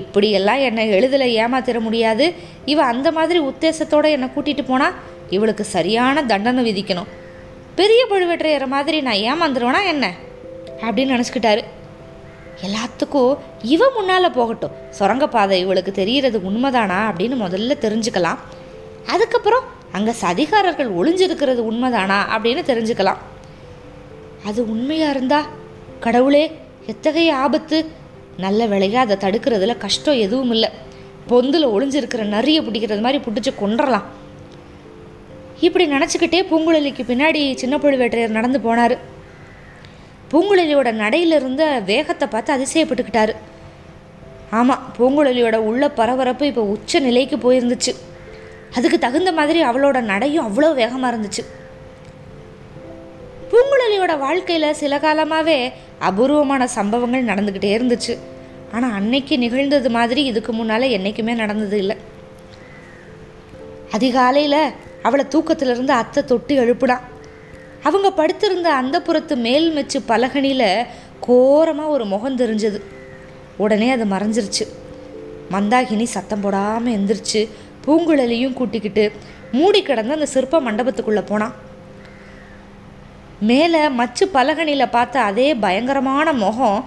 இப்படியெல்லாம் 0.00 0.60
என்னை 0.68 0.84
எளிதில் 0.96 1.32
ஏமாத்திட 1.42 1.78
முடியாது. 1.86 2.26
இவ 2.72 2.82
அந்த 2.92 3.08
மாதிரி 3.16 3.38
உத்தேசத்தோடு 3.50 4.10
என்னை 4.16 4.28
கூட்டிகிட்டு 4.34 4.64
போனால் 4.68 4.96
இவளுக்கு 5.32 5.64
சரியான 5.64 6.24
தண்டனை 6.24 6.62
விதிக்கணும். 6.62 7.10
பெரிய 7.74 8.06
பழுவேற்றையற 8.10 8.66
மாதிரி 8.66 8.98
நான் 9.00 9.22
ஏமாந்துருவேனா 9.28 9.86
என்ன? 9.86 10.14
அப்படின்னு 10.80 11.14
நினச்சிக்கிட்டாரு. 11.14 11.62
எல்லாத்துக்கும் 12.62 13.38
இவ 13.62 13.90
முன்னால் 13.94 14.30
போகட்டும். 14.30 14.76
சுரங்கப்பாதை 14.90 15.60
இவளுக்கு 15.60 15.92
தெரிகிறது 15.92 16.38
உண்மைதானா 16.38 16.98
அப்படின்னு 17.10 17.36
முதல்ல 17.44 17.76
தெரிஞ்சுக்கலாம். 17.80 18.38
அதுக்கப்புறம் 19.06 19.64
அங்கே 19.92 20.10
சதிகாரர்கள் 20.10 20.90
ஒளிஞ்சிருக்கிறது 20.90 21.62
உண்மைதானா 21.70 22.18
அப்படின்னு 22.36 22.62
தெரிஞ்சுக்கலாம். 22.70 23.20
அது 24.46 24.70
உண்மையாக 24.70 25.10
இருந்தா 25.10 25.46
கடவுளே 26.00 26.44
எத்தகைய 26.86 27.36
ஆபத்து? 27.36 27.86
நல்ல 28.36 28.66
வேலையா 28.66 28.94
அதை 28.94 29.16
தடுக்கிறதுல 29.16 29.78
கஷ்டம் 29.78 30.22
எதுவும் 30.26 30.50
இல்லை. 30.50 30.68
பொந்தில் 31.28 31.68
ஒளிஞ்சிருக்கிற 31.68 32.24
நரியை 32.24 32.66
பிடிக்கிறது 32.66 33.00
மாதிரி 33.00 33.22
பிடிச்சி 33.24 33.52
கொண்டுடலாம் 33.60 34.02
இப்படி 35.66 35.84
நினச்சிக்கிட்டே 35.94 36.40
பூங்குழலிக்கு 36.50 37.02
பின்னாடி 37.10 37.40
சின்ன 37.62 37.74
பழுவேற்றையர் 37.82 38.36
நடந்து 38.36 38.58
போனார். 38.66 38.94
பூங்குழலியோட 40.30 40.88
நடையில 41.02 41.38
இருந்த 41.40 41.64
வேகத்தை 41.90 42.26
பார்த்து 42.28 42.54
அதிசயப்பட்டுக்கிட்டாரு. 42.56 43.34
ஆமாம் 44.58 44.82
பூங்குழலியோட 44.96 45.56
உள்ள 45.68 45.82
பரபரப்பு 45.98 46.44
இப்போ 46.50 46.62
உச்ச 46.74 47.00
நிலைக்கு 47.08 47.36
போயிருந்துச்சு. 47.44 47.92
அதுக்கு 48.76 48.98
தகுந்த 49.04 49.30
மாதிரி 49.38 49.58
அவளோட 49.70 49.98
நடையும் 50.12 50.46
அவ்வளோ 50.48 50.70
வேகமாக 50.80 51.10
இருந்துச்சு. 51.12 51.42
பூங்குழலியோட 53.50 54.12
வாழ்க்கையில் 54.26 54.78
சில 54.82 54.98
காலமாகவே 54.98 55.58
அபூர்வமான 56.08 56.62
சம்பவங்கள் 56.78 57.28
நடந்துக்கிட்டே 57.30 57.72
இருந்துச்சு. 57.78 58.14
ஆனால் 58.76 58.94
அன்னைக்கு 58.98 59.34
நிகழ்ந்தது 59.44 59.90
மாதிரி 59.98 60.22
இதுக்கு 60.30 60.52
முன்னால் 60.58 60.94
என்றைக்குமே 60.96 61.34
நடந்தது 61.42 61.76
இல்லை. 61.82 61.96
அதிகாலையில் 63.96 64.62
அவளை 65.06 65.24
தூக்கத்திலிருந்து 65.34 65.92
அத்தை 66.02 66.20
தொட்டு 66.24 66.54
எழுப்புனான் 66.62 67.06
அவங்க 67.88 68.08
படுத்திருந்த 68.10 68.68
அந்த 68.80 68.96
புறத்து 69.00 69.34
மேல் 69.46 69.68
மெச்சு 69.76 69.98
பலகனியில் 70.10 70.68
கோரமாக 71.26 71.92
ஒரு 71.94 72.04
முகம் 72.04 72.38
தெரிஞ்சது. 72.38 72.78
உடனே 73.64 73.88
அது 73.90 74.04
மறைஞ்சிருச்சு. 74.04 74.64
மந்தாகினி 75.52 76.06
சத்தம் 76.14 76.42
போடாமல் 76.44 76.94
எந்திரிச்சு 76.96 77.40
பூங்குழலியும் 77.84 78.56
கூட்டிக்கிட்டு 78.58 79.04
மூடி 79.52 79.80
கிடந்த 79.82 80.14
அந்த 80.14 80.28
சிற்ப 80.34 80.60
மண்டபத்துக்குள்ளே 80.60 81.22
போனான் 81.30 81.54
மேலே 83.50 83.82
மச்சு 83.98 84.24
பலகனியில் 84.34 84.92
பார்த்த 84.96 85.26
அதே 85.28 85.48
பயங்கரமான 85.64 86.32
முகம் 86.44 86.80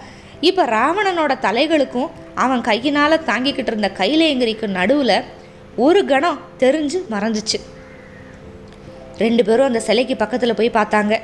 இப்போ 0.50 0.64
ராவணனோட 0.66 1.34
தலைகளுக்கும் 1.46 2.14
அவன் 2.44 2.62
கையினால் 2.62 3.24
தாங்கிக்கிட்டு 3.30 3.72
இருந்த 3.72 3.90
கைலேங்கிரிக்கு 4.00 4.68
நடுவில் 4.80 5.18
ஒரு 5.86 6.02
கணம் 6.06 6.42
தெரிஞ்சு 6.60 7.00
மறைஞ்சிச்சு. 7.14 7.58
ரெண்டு 9.18 9.44
பேரும் 9.44 9.66
அந்த 9.66 9.80
சிலைக்கு 9.80 10.16
பக்கத்தில் 10.16 10.58
போய் 10.60 10.78
பார்த்தாங்க. 10.78 11.16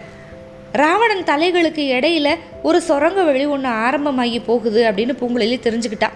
ராவணன் 0.82 1.24
தலைகளுக்கு 1.24 1.84
இடையில 1.98 2.36
ஒரு 2.64 2.82
சுரங்க 2.82 3.22
வழி 3.24 3.46
ஒன்று 3.46 3.70
ஆரம்பமாகி 3.70 4.40
போகுது 4.40 4.82
அப்படின்னு 4.92 5.14
பூங்குழலி 5.22 5.58
தெரிஞ்சுக்கிட்டா. 5.68 6.10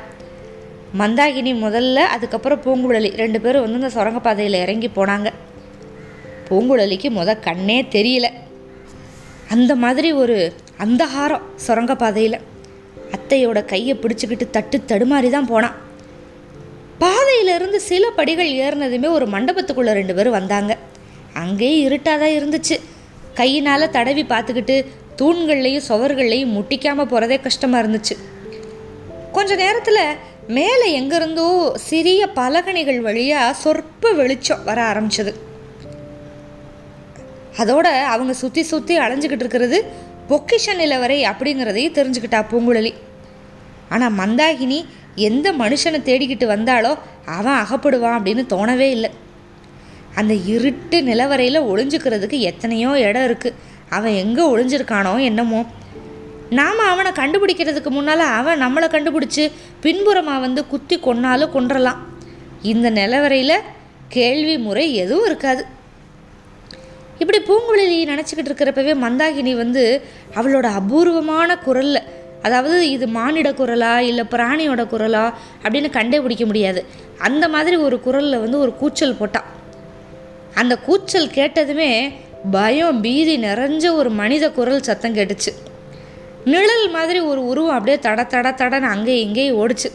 மந்தாகினி 0.99 1.53
முதல்ல 1.65 1.95
அதுக்கப்புறம் 1.95 2.61
பூங்குழலி. 2.65 3.09
ரெண்டு 3.15 3.41
பேரும் 3.41 3.61
வந்து 3.61 3.79
இந்த 3.79 3.91
சுரங்கப்பாதையில் 3.95 4.61
இறங்கி 4.61 4.89
போனாங்க. 4.95 5.29
பூங்குழலிக்கு 6.49 7.09
முத 7.19 7.39
கண்ணே 7.39 7.81
தெரியல. 7.95 8.27
அந்த 9.49 9.75
மாதிரி 9.75 10.11
ஒரு 10.11 10.37
அந்தகாரம் 10.83 11.47
சுரங்கப்பாதையில் 11.67 12.37
அத்தையோட 13.15 13.65
கையை 13.65 13.93
பிடிச்சிக்கிட்டு 13.95 14.45
தட்டு 14.49 14.77
தடுமாறி 14.87 15.29
தான் 15.29 15.45
போனான் 15.45 15.75
பாதையிலிருந்து 16.97 17.79
சில 17.81 18.09
படிகள் 18.09 18.51
ஏறினதுமே 18.63 19.09
ஒரு 19.09 19.25
மண்டபத்துக்குள்ளே 19.25 19.93
ரெண்டு 19.99 20.15
பேரும் 20.15 20.37
வந்தாங்க. 20.39 20.77
அங்கேயே 21.41 21.77
இருட்டாக 21.87 22.17
தான் 22.23 22.35
இருந்துச்சு. 22.37 22.75
கையினால் 23.39 23.93
தடவி 23.97 24.23
பார்த்துக்கிட்டு 24.33 24.75
தூண்கள்லையும் 25.19 25.87
சுவர்கள்லையும் 25.89 26.53
முட்டிக்காமல் 26.57 27.09
போகிறதே 27.11 27.37
கஷ்டமாக 27.47 27.81
இருந்துச்சு. 27.83 28.15
கொஞ்ச 29.35 29.51
நேரத்தில் 29.63 30.03
மேலே 30.57 30.87
எங்கேருந்தோ 30.99 31.47
சிறிய 31.87 32.21
பலகணிகள் 32.39 32.99
வழியாக 33.07 33.57
சொற்ப 33.63 34.11
வெளிச்சம் 34.19 34.63
வர 34.69 34.79
ஆரம்பிச்சது. 34.91 35.31
அதோட 37.61 37.87
அவங்க 38.13 38.33
சுற்றி 38.41 38.63
சுற்றி 38.71 38.95
அலைஞ்சிக்கிட்டு 39.05 39.45
இருக்கிறது 39.45 39.77
பொக்கிஷ 40.29 40.73
நிலவரை 40.81 41.17
அப்படிங்கிறதையும் 41.31 41.97
தெரிஞ்சுக்கிட்டா 41.97 42.39
பூங்குழலி. 42.51 42.93
ஆனால் 43.93 44.15
மந்தாகினி 44.21 44.79
எந்த 45.27 45.47
மனுஷனை 45.61 45.99
தேடிக்கிட்டு 46.07 46.45
வந்தாலோ 46.55 46.91
அவன் 47.37 47.59
அகப்படுவான் 47.63 48.17
அப்படின்னு 48.19 48.43
தோணவே 48.53 48.87
இல்லை. 48.95 49.11
அந்த 50.19 50.33
இருட்டு 50.53 50.97
நிலவரையில் 51.09 51.67
ஒளிஞ்சுக்கிறதுக்கு 51.71 52.39
எத்தனையோ 52.51 52.91
இடம் 53.07 53.25
இருக்குது 53.29 53.57
அவன் 53.95 54.19
எங்கே 54.23 54.43
ஒளிஞ்சிருக்கானோ 54.53 55.13
என்னமோ. 55.29 55.61
நாம் 56.59 56.81
அவனை 56.91 57.11
கண்டுபிடிக்கிறதுக்கு 57.19 57.91
முன்னால் 57.97 58.25
அவன் 58.39 58.61
நம்மளை 58.63 58.87
கண்டுபிடிச்சி 58.95 59.43
பின்புறமாக 59.85 60.43
வந்து 60.45 60.61
குத்தி 60.73 60.97
கொன்னாலும் 61.07 61.53
கொன்றலாம். 61.55 62.01
இந்த 62.71 62.87
நிலவரையில் 62.99 63.65
கேள்வி 64.15 64.55
முறை 64.65 64.85
எதுவும் 65.03 65.27
இருக்காது. 65.29 65.63
இப்படி 67.21 67.39
பூங்குழலி 67.47 67.97
நினச்சிக்கிட்டு 68.11 68.51
இருக்கிறப்பவே 68.51 68.93
மந்தாகினி 69.03 69.53
வந்து 69.63 69.83
அவளோட 70.39 70.67
அபூர்வமான 70.79 71.57
குரலில் 71.65 72.01
அதாவது 72.47 72.77
இது 72.95 73.05
மானிட 73.17 73.49
குரலா 73.59 73.93
இல்லை 74.09 74.23
பிராணியோட 74.33 74.81
குரலா 74.93 75.25
அப்படின்னு 75.63 75.89
கண்டுபிடிக்க 75.97 76.45
முடியாது. 76.45 76.81
அந்த 77.27 77.45
மாதிரி 77.53 77.75
ஒரு 77.85 77.97
குரலில் 78.07 78.43
வந்து 78.43 78.57
ஒரு 78.63 78.71
கூச்சல் 78.81 79.19
போட்டான். 79.21 79.47
அந்த 80.55 80.73
கூச்சல் 80.77 81.33
கேட்டதுமே 81.37 81.91
பயம் 82.51 83.01
பீதி 83.01 83.35
நிறைஞ்ச 83.37 83.93
ஒரு 83.93 84.09
மனித 84.09 84.51
குரல் 84.51 84.81
சத்தம் 84.81 85.15
கேட்டுச்சு. 85.15 85.51
நிழல் 86.45 86.89
மாதிரி 86.89 87.19
ஒரு 87.19 87.45
உருவம் 87.45 87.75
அப்படியே 87.75 87.97
தட 87.97 88.23
தட 88.33 88.49
தடன்னு 88.61 88.93
அங்கே 88.95 89.21
இங்கேயும் 89.21 89.59
ஓடிச்சு. 89.61 89.89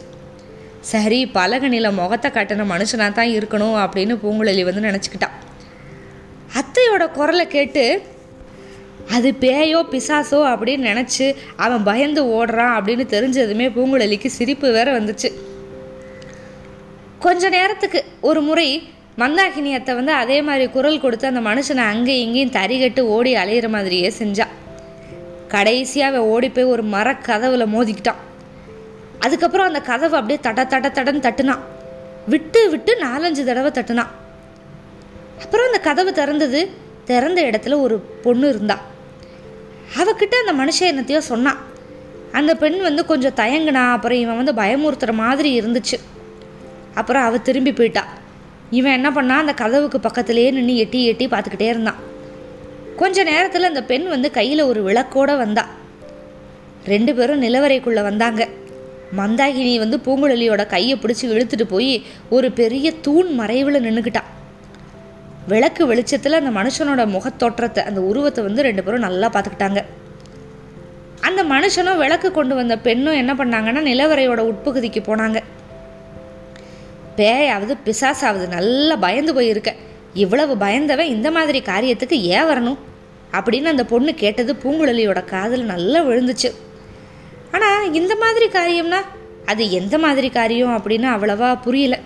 சரி 0.79 1.19
பலகனியில் 1.33 1.97
முகத்தை 1.99 2.31
கட்டின 2.31 2.65
மனுஷனாக 2.73 3.11
தான் 3.11 3.33
இருக்கணும் 3.37 3.77
அப்படின்னு 3.83 4.15
பூங்குழலி 4.23 4.63
வந்து 4.63 4.87
நினச்சிக்கிட்டான். 4.89 5.35
அத்தையோட 6.59 7.11
குரலை 7.11 7.47
கேட்டு 7.47 8.01
அது 9.09 9.29
பேயோ 9.39 9.79
பிசாசோ? 9.91 10.39
அப்படின்னு 10.51 10.87
நினச்சி 10.91 11.35
அவன் 11.55 11.83
பயந்து 11.83 12.21
ஓடுறான் 12.37 12.75
அப்படின்னு 12.77 13.05
தெரிஞ்சதுமே 13.15 13.67
பூங்குழலிக்கு 13.75 14.27
சிரிப்பு 14.27 14.71
வேற 14.71 14.99
வந்துச்சு. 14.99 15.29
கொஞ்ச 17.19 17.49
நேரத்துக்கு 17.49 18.03
ஒரு 18.21 18.41
முறை 18.41 18.67
மந்தாகினி 19.19 19.71
அத்தை 19.77 19.93
வந்து 19.95 20.11
அதே 20.11 20.41
மாதிரி 20.47 20.65
குரல் 20.69 21.01
கொடுத்து 21.03 21.25
அந்த 21.27 21.41
மனுஷனை 21.47 21.83
அங்கேயும் 21.93 22.25
இங்கேயும் 22.25 22.53
தறிகட்டு 22.57 23.01
ஓடி 23.15 23.31
அலையிற 23.35 23.67
மாதிரியே 23.69 24.09
செஞ்சான் 24.19 24.53
கடைசியாக 25.53 26.11
அவன் 26.11 26.29
ஓடி 26.33 26.49
போய் 26.49 26.71
ஒரு 26.73 26.83
மரக்கதவில் 26.83 27.71
மோதிக்கிட்டான். 27.73 28.21
அதுக்கப்புறம் 29.19 29.67
அந்த 29.67 29.81
கதவை 29.89 30.15
அப்படியே 30.19 30.39
தட 30.45 30.63
தட 30.73 30.89
தடன்னு 30.97 31.25
தட்டுனான் 31.25 31.63
விட்டு 32.27 32.61
விட்டு 32.69 32.91
நாலஞ்சு 33.03 33.43
தடவை 33.49 33.71
தட்டுனான் 33.77 34.11
அப்புறம் 35.43 35.67
அந்த 35.69 35.79
கதவு 35.87 36.11
திறந்தது 36.11 36.61
திறந்த 37.05 37.41
இடத்துல 37.41 37.77
ஒரு 37.81 37.95
பொண்ணு 38.23 38.49
இருந்தா. 38.49 38.77
அவகிட்ட 39.99 40.35
அந்த 40.43 40.53
மனுஷன் 40.61 40.91
என்னத்தையோ 40.91 41.17
சொன்னான் 41.17 41.59
அந்த 42.31 42.51
பெண் 42.55 42.79
வந்து 42.79 43.05
கொஞ்சம் 43.05 43.37
தயங்குனா 43.41 43.83
அப்புறம் 43.91 44.17
இவன் 44.17 44.39
வந்து 44.41 44.53
பயமுறுத்துகிற 44.61 45.13
மாதிரி 45.13 45.61
இருந்துச்சு. 45.61 45.97
அப்புறம் 46.95 47.23
அவள் 47.23 47.47
திரும்பி 47.47 47.73
போயிட்டா. 47.73 48.03
இவன் 48.77 48.95
என்ன 48.97 49.09
பண்ணான் 49.09 49.43
அந்த 49.43 49.53
கதவுக்கு 49.53 49.97
பக்கத்துலேயே 50.07 50.49
நின்று 50.57 50.75
எட்டி 50.83 50.99
எட்டி 51.11 51.25
பார்த்துக்கிட்டே 51.27 51.67
இருந்தான். 51.73 51.99
கொஞ்ச 52.99 53.23
நேரத்தில் 53.29 53.69
அந்த 53.69 53.83
பெண் 53.91 54.07
வந்து 54.07 54.31
கையில் 54.31 54.67
ஒரு 54.69 54.81
விளக்கோட 54.87 55.31
வந்தா. 55.37 55.63
ரெண்டு 56.93 57.11
பேரும் 57.15 57.41
நிலவரைக்குள்ளே 57.41 58.03
வந்தாங்க. 58.09 58.41
மந்தாகினி 59.19 59.71
வந்து 59.83 59.97
பூங்குழலியோட 60.05 60.61
கையை 60.73 60.95
பிடிச்சி 60.97 61.25
இழுத்துட்டு 61.31 61.65
போய் 61.73 61.93
ஒரு 62.35 62.47
பெரிய 62.59 62.87
தூண் 63.05 63.29
மறைவில் 63.39 63.83
நின்றுக்கிட்டான் 63.85 64.29
விளக்கு 65.51 65.83
வெளிச்சத்தில் 65.87 66.39
அந்த 66.39 66.51
மனுஷனோட 66.59 67.03
முகத்தோற்றத்தை 67.15 67.83
அந்த 67.89 68.01
உருவத்தை 68.01 68.41
வந்து 68.43 68.65
ரெண்டு 68.67 68.83
பேரும் 68.83 69.05
நல்லா 69.07 69.27
பார்த்துக்கிட்டாங்க. 69.29 69.81
அந்த 71.27 71.41
மனுஷனும் 71.53 72.01
விளக்கு 72.03 72.31
கொண்டு 72.31 72.55
வந்த 72.55 72.75
பெண்ணும் 72.77 73.19
என்ன 73.21 73.33
பண்ணாங்கன்னா 73.33 73.81
நிலவரையோட 73.89 74.43
உட்பகுதிக்கு 74.51 75.01
போனாங்க. 75.09 75.39
பேயாவது 77.17 77.77
பிசாசாவது 77.85 78.47
நல்லா 78.47 78.95
பயந்து 78.95 79.33
போயிருக்க. 79.33 79.75
இவ்வளவு 80.13 80.57
பயந்தவன் 80.57 81.05
இந்த 81.05 81.31
மாதிரி 81.31 81.61
காரியத்துக்கு 81.61 82.11
ஏன் 82.11 82.43
வரணும்? 82.43 82.77
அப்படின்னு 83.31 83.63
அந்த 83.63 83.85
பொண்ணு 83.85 84.13
கேட்டது 84.13 84.53
பூங்குழலியோட 84.53 85.25
காதில் 85.25 85.63
நல்லா 85.63 86.01
விழுந்துச்சு. 86.01 86.51
ஆனால் 87.51 87.93
இந்த 87.93 88.15
மாதிரி 88.15 88.47
காரியம்னா 88.47 89.01
அது 89.45 89.71
எந்த 89.71 89.97
மாதிரி 89.97 90.29
காரியம் 90.29 90.77
அப்படின்னு 90.77 91.05
அவ்வளவா 91.15 91.61
புரியல. 91.61 91.99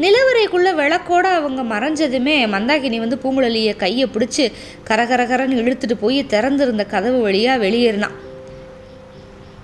நிலவரைக்குள்ள 0.00 0.72
விளக்கோட 0.74 1.20
அவங்க 1.20 1.62
மறைஞ்சதுமே 1.62 2.34
மந்தாகினி 2.46 2.96
வந்து 2.96 3.18
பூங்குழலியை 3.22 3.76
கையை 3.76 4.08
பிடிச்சி 4.08 4.52
கரகரகரன்னு 4.88 5.60
இழுத்துட்டு 5.60 5.92
போய் 6.00 6.26
திறந்திருந்த 6.26 6.84
கதவு 6.84 7.20
வழியாக 7.20 7.66
வெளியேறினான். 7.66 8.14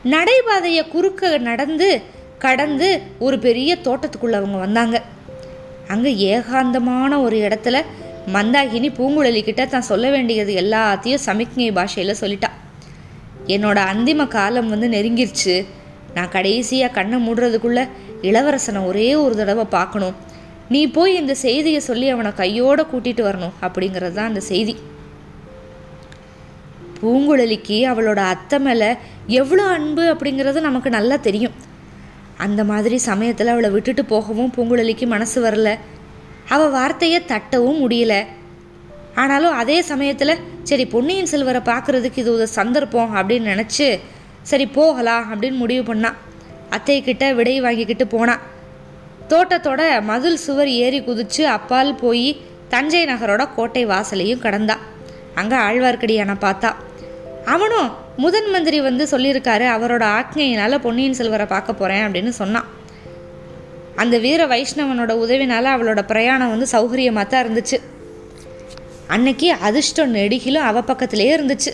நடைபாதையை 0.04 0.88
குறுக்க 0.88 1.38
நடந்து 1.38 2.02
கடந்து 2.44 2.88
ஒரு 3.26 3.36
பெரிய 3.46 3.70
தோட்டத்துக்குள்ள 3.86 4.38
அவங்க 4.40 4.58
வந்தாங்க. 4.64 4.96
அங்கே 5.92 6.10
ஏகாந்தமான 6.32 7.12
ஒரு 7.26 7.36
இடத்துல 7.46 7.76
மந்தாகினி 8.34 8.88
பூங்குழலி 8.98 9.40
கிட்ட 9.46 9.62
தான் 9.66 9.88
சொல்ல 9.90 10.06
வேண்டியது 10.14 10.52
எல்லாத்தையும் 10.62 11.24
சமிக்ஞை 11.28 11.70
பாஷையில் 11.78 12.20
சொல்லிட்டா. 12.22 12.50
என்னோட 13.54 13.78
அந்திம 13.92 14.26
காலம் 14.34 14.70
வந்து 14.72 14.88
நெருங்கிருச்சு. 14.96 15.54
நான் 16.16 16.34
கடைசியாக 16.36 16.94
கண்ணை 16.96 17.18
மூடுறதுக்குள்ள 17.26 17.80
இளவரசனை 18.28 18.80
ஒரே 18.90 19.08
ஒரு 19.24 19.34
தடவை 19.40 19.64
பார்க்கணும். 19.76 20.16
நீ 20.72 20.80
போய் 20.96 21.12
இந்த 21.20 21.34
செய்தியை 21.44 21.80
சொல்லி 21.86 22.06
அவனை 22.14 22.30
கையோட 22.40 22.80
கூட்டிட்டு 22.92 23.22
வரணும் 23.28 23.56
அப்படிங்கிறது 23.66 24.14
தான் 24.18 24.30
அந்த 24.30 24.42
செய்தி. 24.50 24.74
பூங்குழலிக்கு 26.98 27.78
அவளோட 27.92 28.20
அத்தை 28.34 28.58
மேலே 28.66 28.90
எவ்வளோ 29.40 29.64
அன்பு 29.76 30.04
அப்படிங்கிறது 30.14 30.60
நமக்கு 30.68 30.90
நல்லா 30.98 31.16
தெரியும். 31.28 31.56
அந்த 32.44 32.60
மாதிரி 32.70 32.96
சமயத்தில் 33.08 33.52
அவளை 33.54 33.70
விட்டுட்டு 33.70 34.02
போகவும் 34.12 34.52
பூங்குழலிக்கு 34.56 35.06
மனசு 35.06 35.38
வரல. 35.44 35.70
அவள் 36.48 36.74
வார்த்தையை 36.76 37.18
தட்டவும் 37.32 37.82
முடியல. 37.84 38.14
ஆனாலும் 39.14 39.54
அதே 39.62 39.78
சமயத்தில் 39.90 40.40
சரி 40.62 40.84
பொன்னியின் 40.86 41.30
செல்வரை 41.32 41.60
பார்க்குறதுக்கு 41.64 42.18
இது 42.22 42.30
ஒரு 42.34 42.46
சந்தர்ப்பம் 42.58 43.14
அப்படின்னு 43.16 43.48
நினச்சி 43.52 43.88
சரி 44.50 44.66
போகலாம் 44.66 45.26
அப்படின்னு 45.30 45.58
முடிவு 45.62 45.94
பண்ணான் 45.94 46.18
அத்தைக்கிட்ட 46.76 47.24
விடை 47.34 47.54
வாங்கிக்கிட்டு 47.60 48.06
போனான் 48.06 48.42
தோட்டத்தோட 49.28 49.82
மதில் 50.02 50.42
சுவர் 50.44 50.70
ஏறி 50.84 51.00
குதிச்சு 51.00 51.42
அப்பால் 51.56 51.92
போய் 51.94 52.26
தஞ்சை 52.68 53.02
நகரோட 53.04 53.42
கோட்டை 53.54 53.82
வாசலையும் 53.86 54.44
கடந்தா. 54.46 54.76
அங்கே 55.34 55.56
ஆழ்வார்க்கடியான 55.56 56.32
பார்த்தா. 56.40 56.70
அவனும் 57.54 57.90
முதன் 58.16 58.50
மந்திரி 58.50 58.80
வந்து 58.80 59.04
சொல்லியிருக்காரு 59.10 59.66
அவரோட 59.76 60.04
ஆக்ஞையினால் 60.18 60.82
பொன்னியின் 60.84 61.18
செல்வரை 61.18 61.46
பார்க்க 61.46 61.80
போகிறேன் 61.80 62.04
அப்படின்னு 62.06 62.32
சொன்னான். 62.40 62.68
அந்த 63.96 64.18
வீர 64.18 64.46
வைஷ்ணவனோட 64.46 65.12
உதவினால் 65.24 65.68
அவளோட 65.74 66.02
பிரயாணம் 66.02 66.52
வந்து 66.54 66.66
சௌகரியமாக 66.72 67.26
தான் 67.26 67.42
இருந்துச்சு. 67.44 67.78
அன்னைக்கு 69.06 69.48
அதிர்ஷ்டம் 69.68 70.14
நெடுகிலும் 70.14 70.68
அவ 70.68 70.82
பக்கத்திலே 70.82 71.36
இருந்துச்சு. 71.36 71.72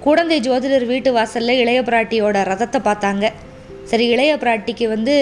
குடந்தை 0.00 0.38
ஜோதிடர் 0.40 0.86
வீட்டு 0.86 1.12
வாசலில் 1.12 1.60
இளைய 1.62 1.82
பிராட்டியோட 1.82 2.38
ரதத்தை 2.50 2.80
பார்த்தாங்க. 2.88 3.32
சரி 3.90 4.06
இளைய 4.06 4.32
பிராட்டிக்கு 4.42 4.88
வந்து 4.88 5.14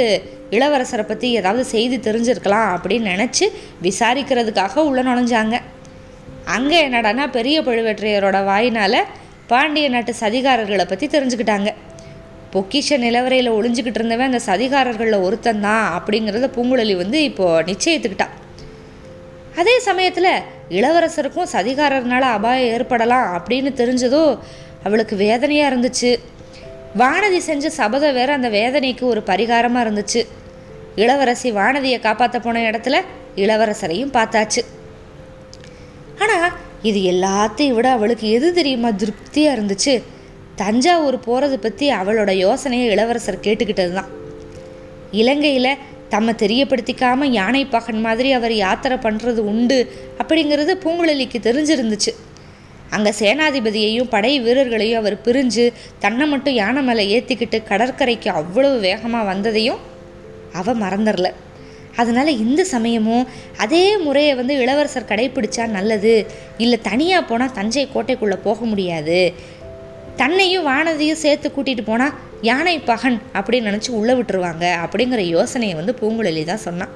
இளவரசரை 0.51 1.05
பற்றி 1.09 1.31
ஏதாவது 1.31 1.65
செய்தி 1.65 1.97
தெரிஞ்சிருக்கலாம் 1.97 2.71
அப்படின்னு 2.77 3.13
நினச்சி 3.15 3.47
விசாரிக்கிறதுக்காக 3.83 4.85
உள்ளே 4.89 5.03
நுழைஞ்சாங்க. 5.03 5.59
அங்கே 6.45 6.89
என்னடானா 6.89 7.27
பெரிய 7.31 7.61
பழுவேற்றையரோட 7.61 8.45
வாயினால் 8.45 8.99
பாண்டிய 9.53 9.89
நாட்டு 9.95 10.13
சதிகாரர்களை 10.23 10.85
பற்றி 10.91 11.07
தெரிஞ்சுக்கிட்டாங்க. 11.15 11.71
பொக்கிஷ 12.55 12.97
நிலவரையில் 13.05 13.55
ஒளிஞ்சிக்கிட்டு 13.59 14.01
இருந்தவன் 14.01 14.31
அந்த 14.31 14.41
சதிகாரர்களில் 14.49 15.25
ஒருத்தன் 15.27 15.63
தான் 15.67 15.87
அப்படிங்கிறத 15.99 16.49
பூங்குழலி 16.57 16.95
வந்து 17.03 17.19
இப்போது 17.29 17.65
நிச்சயத்துக்கிட்டான். 17.71 18.35
அதே 19.61 19.75
சமயத்தில் 19.87 20.33
இளவரசருக்கும் 20.79 21.51
சதிகாரர்னால 21.55 22.27
அபாயம் 22.37 22.73
ஏற்படலாம் 22.77 23.27
அப்படின்னு 23.37 23.71
தெரிஞ்சதோ 23.81 24.23
அவளுக்கு 24.87 25.15
வேதனையாக 25.25 25.71
இருந்துச்சு. 25.71 26.11
வானதி 27.01 27.41
செஞ்ச 27.49 27.67
சபதம் 27.81 28.17
வேற 28.19 28.31
அந்த 28.39 28.49
வேதனைக்கு 28.59 29.05
ஒரு 29.13 29.21
பரிகாரமாக 29.31 29.85
இருந்துச்சு. 29.87 30.23
இளவரசி 31.03 31.51
வானதியை 31.59 31.99
காப்பாற்ற 32.07 32.39
போன 32.47 32.63
இடத்துல 32.71 32.97
இளவரசரையும் 33.45 34.15
பார்த்தாச்சு. 34.17 34.63
ஆனால் 36.23 36.51
இது 36.89 36.99
எல்லாத்தையும் 37.13 37.77
விட 37.77 37.89
அவளுக்கு 37.97 38.27
எது 38.37 38.49
தெரியுமா 38.59 38.91
திருப்தியாக 39.03 39.57
இருந்துச்சு? 39.57 39.95
தஞ்சாவூர் 40.61 41.19
போகிறது 41.27 41.57
பற்றி 41.59 41.87
அவளோட 42.01 42.31
யோசனையை 42.47 42.87
இளவரசர் 42.95 43.45
கேட்டுக்கிட்டது 43.47 43.93
தான் 43.99 44.11
இலங்கையில் 45.21 45.79
தம்மை 46.13 46.33
தெரியப்படுத்திக்காமல் 46.43 47.35
யானை 47.39 47.63
பாகன் 47.65 48.03
மாதிரி 48.07 48.31
அவர் 48.39 48.55
யாத்திரை 48.65 48.97
பண்ணுறது 49.07 49.41
உண்டு 49.53 49.79
அப்படிங்கிறது 50.21 50.73
பூங்குழலிக்கு 50.85 51.39
தெரிஞ்சிருந்துச்சு. 51.49 52.13
அங்கே 52.91 53.13
சேனாதிபதியையும் 53.21 54.11
படை 54.15 54.33
வீரர்களையும் 54.47 55.01
அவர் 55.01 55.17
பிரிஞ்சு 55.27 55.65
தன்னை 55.99 56.25
மட்டும் 56.27 56.59
யானை 56.63 56.83
மேலே 56.83 57.05
ஏற்றிக்கிட்டு 57.15 57.61
கடற்கரைக்கு 57.71 58.31
அவ்வளவு 58.41 58.77
வேகமாக 58.89 59.29
வந்ததையும் 59.33 59.81
அவ 60.61 60.75
மறந்துடல. 60.75 61.29
அதனால் 61.97 62.39
இந்த 62.45 62.61
சமயமும் 62.65 63.25
அதே 63.65 63.85
முறையை 64.05 64.35
வந்து 64.35 64.55
இளவரசர் 64.65 65.11
கடைப்பிடிச்சா 65.11 65.65
நல்லது. 65.77 66.15
இல்லை 66.65 66.79
தனியாக 66.91 67.29
போனால் 67.31 67.57
தஞ்சை 67.59 67.87
கோட்டைக்குள்ளே 67.95 68.39
போக 68.47 68.65
முடியாது. 68.65 69.21
தன்னையும் 70.17 70.67
வானதியும் 70.71 71.23
சேர்த்து 71.25 71.49
கூட்டிகிட்டு 71.49 71.85
போனால் 71.91 72.17
யானை 72.49 72.75
பகன் 72.91 73.19
அப்படின்னு 73.35 73.69
நினச்சி 73.71 73.91
உள்ளே 73.99 74.15
விட்டுருவாங்க 74.19 74.65
அப்படிங்கிற 74.85 75.23
யோசனையை 75.29 75.75
வந்து 75.81 75.93
பூங்குழலி 76.01 76.43
தான் 76.45 76.65
சொன்னான் 76.67 76.93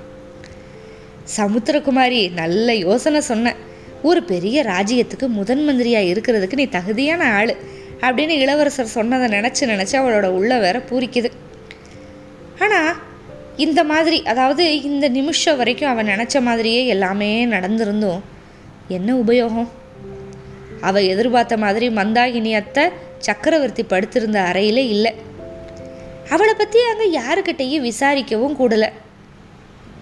சமுத்திரகுமாரி 1.36 2.20
நல்ல 2.40 2.74
யோசனை 2.74 3.20
சொன்னேன் 3.20 3.60
ஒரு 4.02 4.20
பெரிய 4.22 4.62
ராஜ்யத்துக்கு 4.62 5.26
முதன் 5.38 5.64
மந்திரியாக 5.64 6.10
இருக்கிறதுக்கு 6.12 6.60
நீ 6.60 6.66
தகுதியான 6.76 7.22
ஆள் 7.38 7.52
அப்படின்னு 8.00 8.34
இளவரசர் 8.44 8.94
சொன்னதை 8.96 9.28
நினச்சி 9.38 9.62
நினச்சி 9.72 9.94
அவளோட 10.00 10.26
உள்ள 10.38 10.58
வேற 10.58 10.78
பூரிக்குது. 10.90 11.30
ஆனால் 12.58 12.92
இந்த 13.56 13.84
மாதிரி 13.84 14.22
அதாவது 14.22 14.82
இந்த 14.82 15.08
நிமிஷம் 15.08 15.56
வரைக்கும் 15.56 15.90
அவன் 15.90 16.06
நினச்ச 16.06 16.42
மாதிரியே 16.42 16.86
எல்லாமே 16.86 17.46
நடந்திருந்தும் 17.46 18.20
என்ன 18.88 19.14
உபயோகம்? 19.14 19.68
அவள் 20.80 21.02
எதிர்பார்த்த 21.02 21.56
மாதிரி 21.56 21.88
மந்தாகினி 21.88 22.52
அத்தை 22.54 22.84
சக்கரவர்த்தி 23.18 23.82
படுத்திருந்த 23.82 24.40
அறையிலே 24.40 24.84
இல்லை. 24.88 25.12
அவளை 26.30 26.54
பற்றி 26.54 26.80
அங்கே 26.82 27.06
யாருக்கிட்டையும் 27.20 27.86
விசாரிக்கவும் 27.90 28.56
கூடலை. 28.56 28.90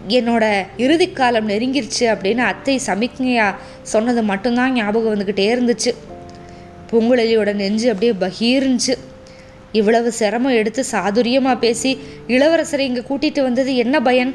என்னோட 0.08 0.44
இறுதி 0.76 1.12
காலம் 1.12 1.48
நெருங்கிருச்சு 1.48 2.04
அப்படின்னு 2.14 2.42
அத்தை 2.52 2.80
சமிக்ஞையா 2.86 3.54
சொன்னது 3.82 4.22
மட்டும்தான் 4.22 4.72
ஞாபகம் 4.72 5.12
வந்துக்கிட்டே 5.14 5.46
இருந்துச்சு. 5.54 5.92
பூங்குழலியோட 6.90 7.52
நெஞ்சு 7.54 7.86
அப்படியே 7.90 8.12
பகீர்ந்துச்சு 8.20 8.94
இவ்வளவு 9.78 10.08
சிரமம் 10.18 10.58
எடுத்து 10.60 10.82
சாதுரியமாக 10.92 11.62
பேசி 11.64 11.90
இளவரசரை 12.34 12.84
இங்கே 12.90 13.02
கூட்டிகிட்டு 13.08 13.42
வந்தது 13.48 13.72
என்ன 13.84 13.96
பயன்? 14.08 14.32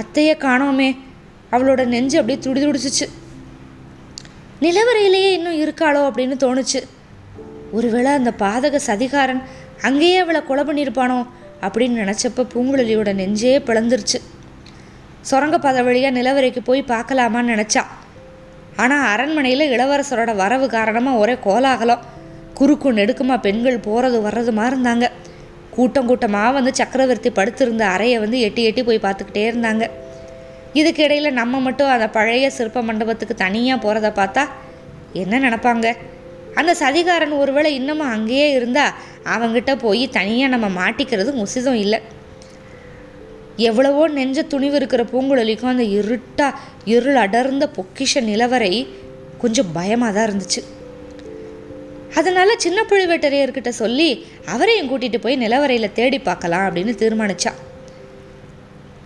அத்தையை 0.00 0.34
காணோமே. 0.46 0.90
அவளோட 1.54 1.82
நெஞ்சு 1.94 2.16
அப்படியே 2.20 2.38
துடி 2.44 2.60
துடிச்சிச்சு 2.64 3.06
நிலவரையிலேயே 4.64 5.30
இன்னும் 5.36 5.60
இருக்காளோ 5.64 6.00
அப்படின்னு 6.08 6.36
தோணுச்சு. 6.44 6.80
ஒருவேளை 7.72 8.10
அந்த 8.12 8.30
பாதக 8.42 8.80
சதிகாரன் 8.86 9.42
அங்கேயே 9.88 10.18
அவளை 10.24 10.40
கொலை 10.48 10.64
பண்ணியிருப்பானோ 10.64 11.18
அப்படின்னு 11.66 11.96
நினச்சப்ப 12.02 12.46
பூங்குழலியோட 12.52 13.10
நெஞ்சே 13.20 13.54
பிளந்துருச்சு. 13.68 14.18
சுரங்கப்பாத 15.30 15.78
வழியாக 15.86 16.16
நிலவரைக்கு 16.18 16.60
போய் 16.64 16.90
பார்க்கலாமான்னு 16.92 17.54
நினச்சா. 17.54 17.82
ஆனால் 18.82 19.06
அரண்மனையில் 19.12 19.64
இளவரசரோட 19.74 20.30
வரவு 20.36 20.66
காரணமாக 20.76 21.22
ஒரே 21.22 21.34
கோலாகலம். 21.46 22.04
குறுக்கு 22.60 22.88
நெடுக்குமா 23.00 23.36
பெண்கள் 23.46 23.84
போகிறது 23.88 24.18
வர்றதுமா 24.26 24.64
இருந்தாங்க. 24.70 25.06
கூட்டம் 25.74 26.08
கூட்டமாக 26.08 26.54
வந்து 26.56 26.70
சக்கரவர்த்தி 26.78 27.30
படுத்திருந்த 27.38 27.84
அறையை 27.94 28.16
வந்து 28.22 28.38
எட்டி 28.46 28.62
எட்டி 28.68 28.82
போய் 28.88 29.04
பார்த்துக்கிட்டே 29.04 29.44
இருந்தாங்க. 29.50 29.84
இதுக்கு 30.80 31.02
இடையில் 31.04 31.36
நம்ம 31.38 31.60
மட்டும் 31.66 31.92
அந்த 31.94 32.06
பழைய 32.16 32.48
சிற்ப 32.56 32.82
மண்டபத்துக்கு 32.88 33.34
தனியாக 33.44 33.82
போகிறத 33.84 34.08
பார்த்தா 34.18 34.42
என்ன 35.22 35.40
நினப்பாங்க? 35.44 35.86
அந்த 36.60 36.72
சதிகாரன் 36.80 37.34
ஒருவேளை 37.42 37.70
இன்னமும் 37.78 38.12
அங்கேயே 38.14 38.48
இருந்தால் 38.58 38.96
அவங்கிட்ட 39.34 39.72
போய் 39.84 40.04
தனியாக 40.18 40.52
நம்ம 40.54 40.68
மாட்டிக்கிறது 40.80 41.32
உசிதம் 41.44 41.78
இல்லை. 41.84 42.00
எவ்வளவோ 43.68 44.02
நெஞ்ச 44.18 44.42
துணிவு 44.52 44.76
இருக்கிற 44.80 45.02
பூங்குழலிக்கும் 45.12 45.72
அந்த 45.74 45.86
இருட்டா 45.98 46.48
இருள் 46.94 47.18
அடர்ந்த 47.24 47.64
பொக்கிஷ 47.78 48.22
நிலவரை 48.28 48.72
கொஞ்சம் 49.42 49.72
பயமாக 49.78 50.12
தான் 50.16 50.28
இருந்துச்சு. 50.28 50.62
அதனால் 52.16 52.58
சின்ன 52.58 52.82
பழுவேட்டரையர்கிட்ட 52.82 53.68
சொல்லி 53.68 54.24
அவரையும் 54.46 54.88
கூட்டிகிட்டு 54.90 55.18
போய் 55.18 55.42
நிலவரையில் 55.42 55.92
தேடி 55.92 56.18
பார்க்கலாம் 56.18 56.64
அப்படின்னு 56.68 56.94
தீர்மானிச்சா. 57.02 57.52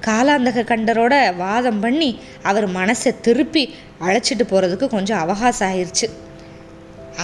காலாந்தக 0.06 0.64
கண்டரோட 0.70 1.36
வாதம் 1.36 1.80
பண்ணி 1.80 2.20
அவர் 2.42 2.66
மனசை 2.68 3.20
திருப்பி 3.20 3.74
அழைச்சிட்டு 4.06 4.44
போகிறதுக்கு 4.50 4.86
கொஞ்சம் 4.88 5.18
அவகாசம் 5.18 5.68
ஆயிடுச்சு 5.68 6.08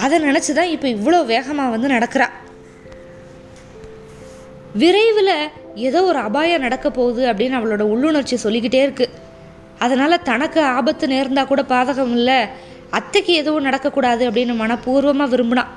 அதை 0.03 0.19
நினச்சி 0.19 0.53
தான் 0.53 0.73
இப்போ 0.75 0.89
இவ்வளோ 0.89 1.25
வேகமாக 1.25 1.71
வந்து 1.71 1.89
நடக்கிறா. 1.89 2.29
விரைவில் 4.75 5.35
ஏதோ 5.75 6.05
ஒரு 6.05 6.19
அபாயம் 6.19 6.61
நடக்க 6.61 6.91
போகுது 6.91 7.23
அப்படின்னு 7.33 7.59
அவளோட 7.59 7.81
உள்ளுணர்ச்சி 7.81 8.37
சொல்லிக்கிட்டே 8.37 8.81
இருக்குது 8.87 9.17
அதனால் 9.79 10.23
தனக்கு 10.23 10.63
ஆபத்து 10.63 11.07
நேர்ந்தால் 11.07 11.47
கூட 11.47 11.63
பாதகம் 11.63 12.13
இல்லை 12.13 12.49
அத்தைக்கு 12.91 13.35
எதுவும் 13.35 13.65
நடக்கக்கூடாது 13.65 14.23
அப்படின்னு 14.29 14.55
மனப்பூர்வமாக 14.63 15.29
விரும்பினான் 15.29 15.69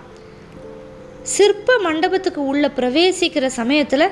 சிற்ப 1.21 1.78
மண்டபத்துக்கு 1.84 2.45
உள்ள 2.45 2.71
பிரவேசிக்கிற 2.78 3.45
சமயத்தில் 3.45 4.10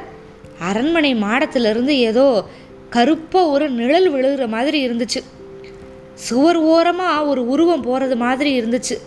அரண்மனை 0.59 1.15
மாடத்திலிருந்து 1.15 1.89
ஏதோ 1.89 2.45
கருப்பாக 2.89 3.47
ஒரு 3.47 3.69
நிழல் 3.69 4.13
விழுகிற 4.13 4.47
மாதிரி 4.47 4.87
இருந்துச்சு. 4.87 5.23
சுவர் 6.13 6.57
ஓரமாக 6.57 7.25
ஒரு 7.25 7.47
உருவம் 7.47 7.81
போகிறது 7.81 8.15
மாதிரி 8.15 8.61
இருந்துச்சு. 8.61 8.97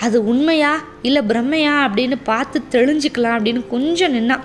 அது 0.00 0.26
உண்மையா 0.26 0.84
இல்லை 1.02 1.22
பிரம்மையா 1.22 1.74
அப்படின்னு 1.86 2.16
பார்த்து 2.22 2.62
தெளிஞ்சுக்கலாம் 2.70 3.36
அப்படின்னு 3.36 3.66
கொஞ்சம் 3.66 4.14
நின்னான் 4.14 4.40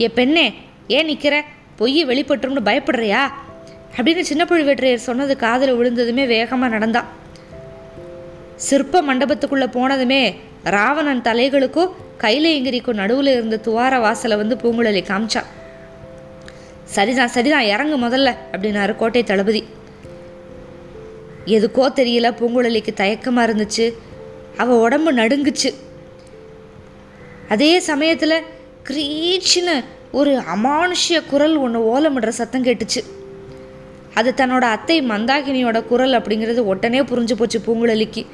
ஏ 0.00 0.08
பெண்ணே 0.08 0.54
ஏன் 0.88 1.04
நிற்கிற 1.04 1.44
பொய் 1.76 2.04
வெளிப்பட்டுரும்னு 2.04 2.68
பயப்படுறியா? 2.70 3.22
அப்படின்னு 3.96 4.20
சின்ன 4.20 4.44
பழுவேற்றையர் 4.44 5.08
சொன்னது 5.08 5.36
காதில் 5.36 5.74
விழுந்ததுமே 5.74 6.26
வேகமாக 6.26 6.74
நடந்தான் 6.76 7.19
சிற்ப 8.66 9.02
மண்டபத்துக்குள்ளே 9.02 9.66
போனதுமே 9.76 10.22
ராவணன் 10.64 11.20
தலைகளுக்கும் 11.20 11.92
கைலையங்கிரிக்கும் 12.22 13.00
நடுவில் 13.00 13.26
இருந்த 13.26 13.56
துவார 13.56 13.98
வாசலை 13.98 14.36
வந்து 14.36 14.56
பூங்குழலி 14.62 15.02
காமிச்சான் 15.10 15.48
சரிதான் 16.94 17.32
சரிதான் 17.34 17.68
இறங்கு 17.74 17.96
முதல்ல 18.06 18.28
அப்படின்னாரு 18.52 18.96
கோட்டை 18.96 19.22
தளபதி. 19.24 19.60
எதுக்கோ 21.56 21.84
தெரியல 21.98 22.28
பூங்குழலிக்கு 22.40 22.92
தயக்கமாக 22.94 23.46
இருந்துச்சு. 23.46 23.86
அவள் 24.56 24.82
உடம்பு 24.86 25.10
நடுங்குச்சு. 25.12 25.70
அதே 27.48 27.78
சமயத்தில் 27.78 28.36
கிரீச்சின்னு 28.88 29.76
ஒரு 30.10 30.32
அமானுஷ்ய 30.54 31.18
குரல் 31.30 31.56
ஒன்று 31.56 31.80
ஓலமிடுற 31.92 32.28
சத்தம் 32.28 32.64
கேட்டுச்சு. 32.64 33.02
அது 34.14 34.30
தன்னோட 34.36 34.64
அத்தை 34.76 34.96
மந்தாகினியோட 35.02 35.78
குரல் 35.84 36.12
அப்படிங்கிறது 36.12 36.62
உடனே 36.72 37.00
புரிஞ்சு 37.00 37.34
போச்சு 37.36 37.58
பூங்குழலிக்கு. 37.66 38.24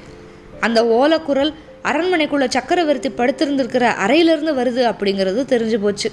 அந்த 0.60 0.84
ஓலக்குரல் 0.84 1.54
அரண்மனைக்குள்ள 1.84 2.48
சக்கரவர்த்தி 2.48 3.08
படுத்திருந்திருக்கிற 3.08 3.80
அறையிலிருந்து 3.80 4.52
வருது 4.54 4.84
அப்படிங்கிறது 4.92 5.42
தெரிஞ்சு 5.52 5.78
போச்சு. 5.80 6.12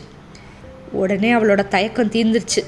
உடனே 0.91 1.33
அவளோட 1.33 1.67
தயக்கம் 1.67 2.11
தீர்ந்துருச்சு. 2.11 2.63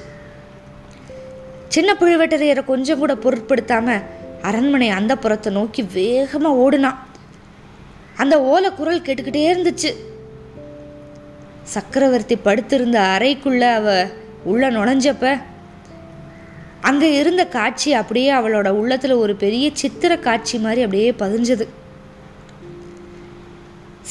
சின்ன 1.67 1.93
புழுவெட்டரையரை 1.99 2.65
கொஞ்சம் 2.65 2.97
கூட 2.97 3.13
பொருட்படுத்தாம 3.13 4.01
அரண்மனை 4.41 4.89
அந்த 4.89 5.15
புறத்தை 5.15 5.53
நோக்கி 5.53 5.83
வேகமாக 5.93 6.59
ஓடுனான் 6.63 6.95
அந்த 8.15 8.41
ஓலை 8.41 8.71
குரல் 8.71 9.01
கேட்டுக்கிட்டே 9.01 9.43
இருந்துச்சு. 9.53 9.95
சக்கரவர்த்தி 11.63 12.35
படுத்திருந்த 12.35 12.99
அறைக்குள்ள 12.99 13.59
அவ 13.59 14.05
உள்ள 14.43 14.71
நுழைஞ்சப்ப 14.71 15.41
அங்கே 16.87 17.07
இருந்த 17.19 17.43
காட்சி 17.55 17.89
அப்படியே 17.99 18.29
அவளோட 18.37 18.69
உள்ளத்தில் 18.79 19.21
ஒரு 19.23 19.33
பெரிய 19.43 19.65
சித்திர 19.81 20.13
காட்சி 20.25 20.57
மாதிரி 20.65 20.81
அப்படியே 20.85 21.11
பதிஞ்சது. 21.21 21.65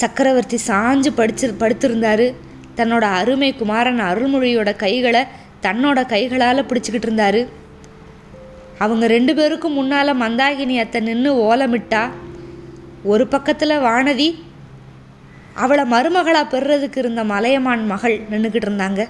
சக்கரவர்த்தி 0.01 0.59
சாஞ்சு 0.69 1.11
படிச்சு 1.15 1.49
படுத்திருந்தாரு. 1.61 2.27
தன்னோட 2.79 3.05
அருமை 3.19 3.51
குமாரன் 3.55 4.01
அருள்மொழியோட 4.11 4.71
கைகளை 4.77 5.23
தன்னோட 5.63 5.99
கைகளால் 6.13 6.69
பிடிச்சிக்கிட்டு 6.71 7.09
இருந்தாரு. 7.09 7.43
அவங்க 8.85 9.07
ரெண்டு 9.17 9.35
பேருக்கும் 9.35 9.77
முன்னால் 9.79 10.21
மந்தாகினி 10.23 10.77
அத்தை 10.85 11.01
நின்று 11.01 11.33
ஓலமிட்டா 11.49 12.03
ஒரு 13.13 13.27
பக்கத்தில் 13.35 13.83
வானதி 13.87 14.29
அவளை 15.65 15.85
மருமகளாக 15.93 16.47
பெறுறதுக்கு 16.55 16.99
இருந்த 16.99 17.25
மலையமான் 17.25 17.85
மகள் 17.93 18.17
நின்றுக்கிட்டு 18.31 18.69
இருந்தாங்க. 18.71 19.03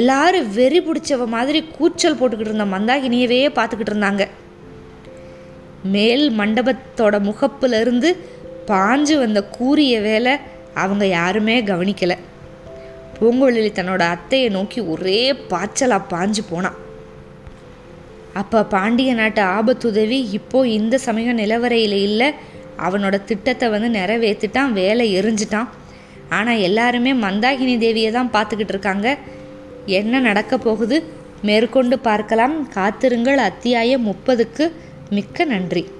எல்லாரும் 0.00 0.48
வெறி 0.56 0.80
பிடிச்சவ 0.86 1.26
மாதிரி 1.34 1.60
கூச்சல் 1.76 2.16
போட்டுக்கிட்டு 2.18 2.52
இருந்த 2.52 2.66
மந்தாகினியவே 2.74 3.40
பார்த்துக்கிட்டு 3.58 3.92
இருந்தாங்க. 3.92 4.24
மேல் 5.94 6.24
மண்டபத்தோட 6.40 7.16
முகப்புலேருந்து 7.28 8.10
பாஞ்சு 8.70 9.14
வந்த 9.18 9.40
கூரிய 9.56 10.00
வேலை 10.00 10.32
அவங்க 10.82 11.04
யாருமே 11.06 11.56
கவனிக்கலை. 11.70 12.16
பூங்கொழிலி 13.18 13.70
தன்னோட 13.76 14.02
அத்தையை 14.14 14.48
நோக்கி 14.56 14.80
ஒரே 14.94 15.20
பாய்ச்சலாக 15.50 16.08
பாஞ்சு 16.12 16.42
போனான் 16.50 16.80
அப்போ 18.40 18.58
பாண்டிய 18.74 19.10
நாட்டு 19.14 19.42
ஆபத்துதவி 19.42 20.18
இப்போ 20.38 20.58
இந்த 20.66 20.98
சமயம் 21.04 21.38
நிலவரையில் 21.40 21.98
இல்லை 22.08 22.28
அவனோட 22.86 23.16
திட்டத்தை 23.24 23.66
வந்து 23.74 23.88
நிறைவேற்றிட்டான் 24.00 24.72
வேலை 24.72 25.04
எரிஞ்சிட்டான். 25.20 25.68
ஆனால் 26.28 26.62
எல்லாருமே 26.68 27.12
மந்தாகினி 27.14 27.74
தேவியை 27.84 28.10
தான் 28.12 28.30
பார்த்துக்கிட்டு 28.34 28.74
இருக்காங்க. 28.76 29.08
என்ன 29.86 30.20
நடக்கப் 30.20 30.64
போகுது? 30.64 31.02
மேற்கொண்டு 31.42 31.98
பார்க்கலாம். 31.98 32.68
காத்திருங்கள். 32.68 33.38
அத்தியாயம் 33.38 34.06
முப்பதுக்கு 34.06 34.72
மிக்க 35.10 35.44
நன்றி. 35.44 35.95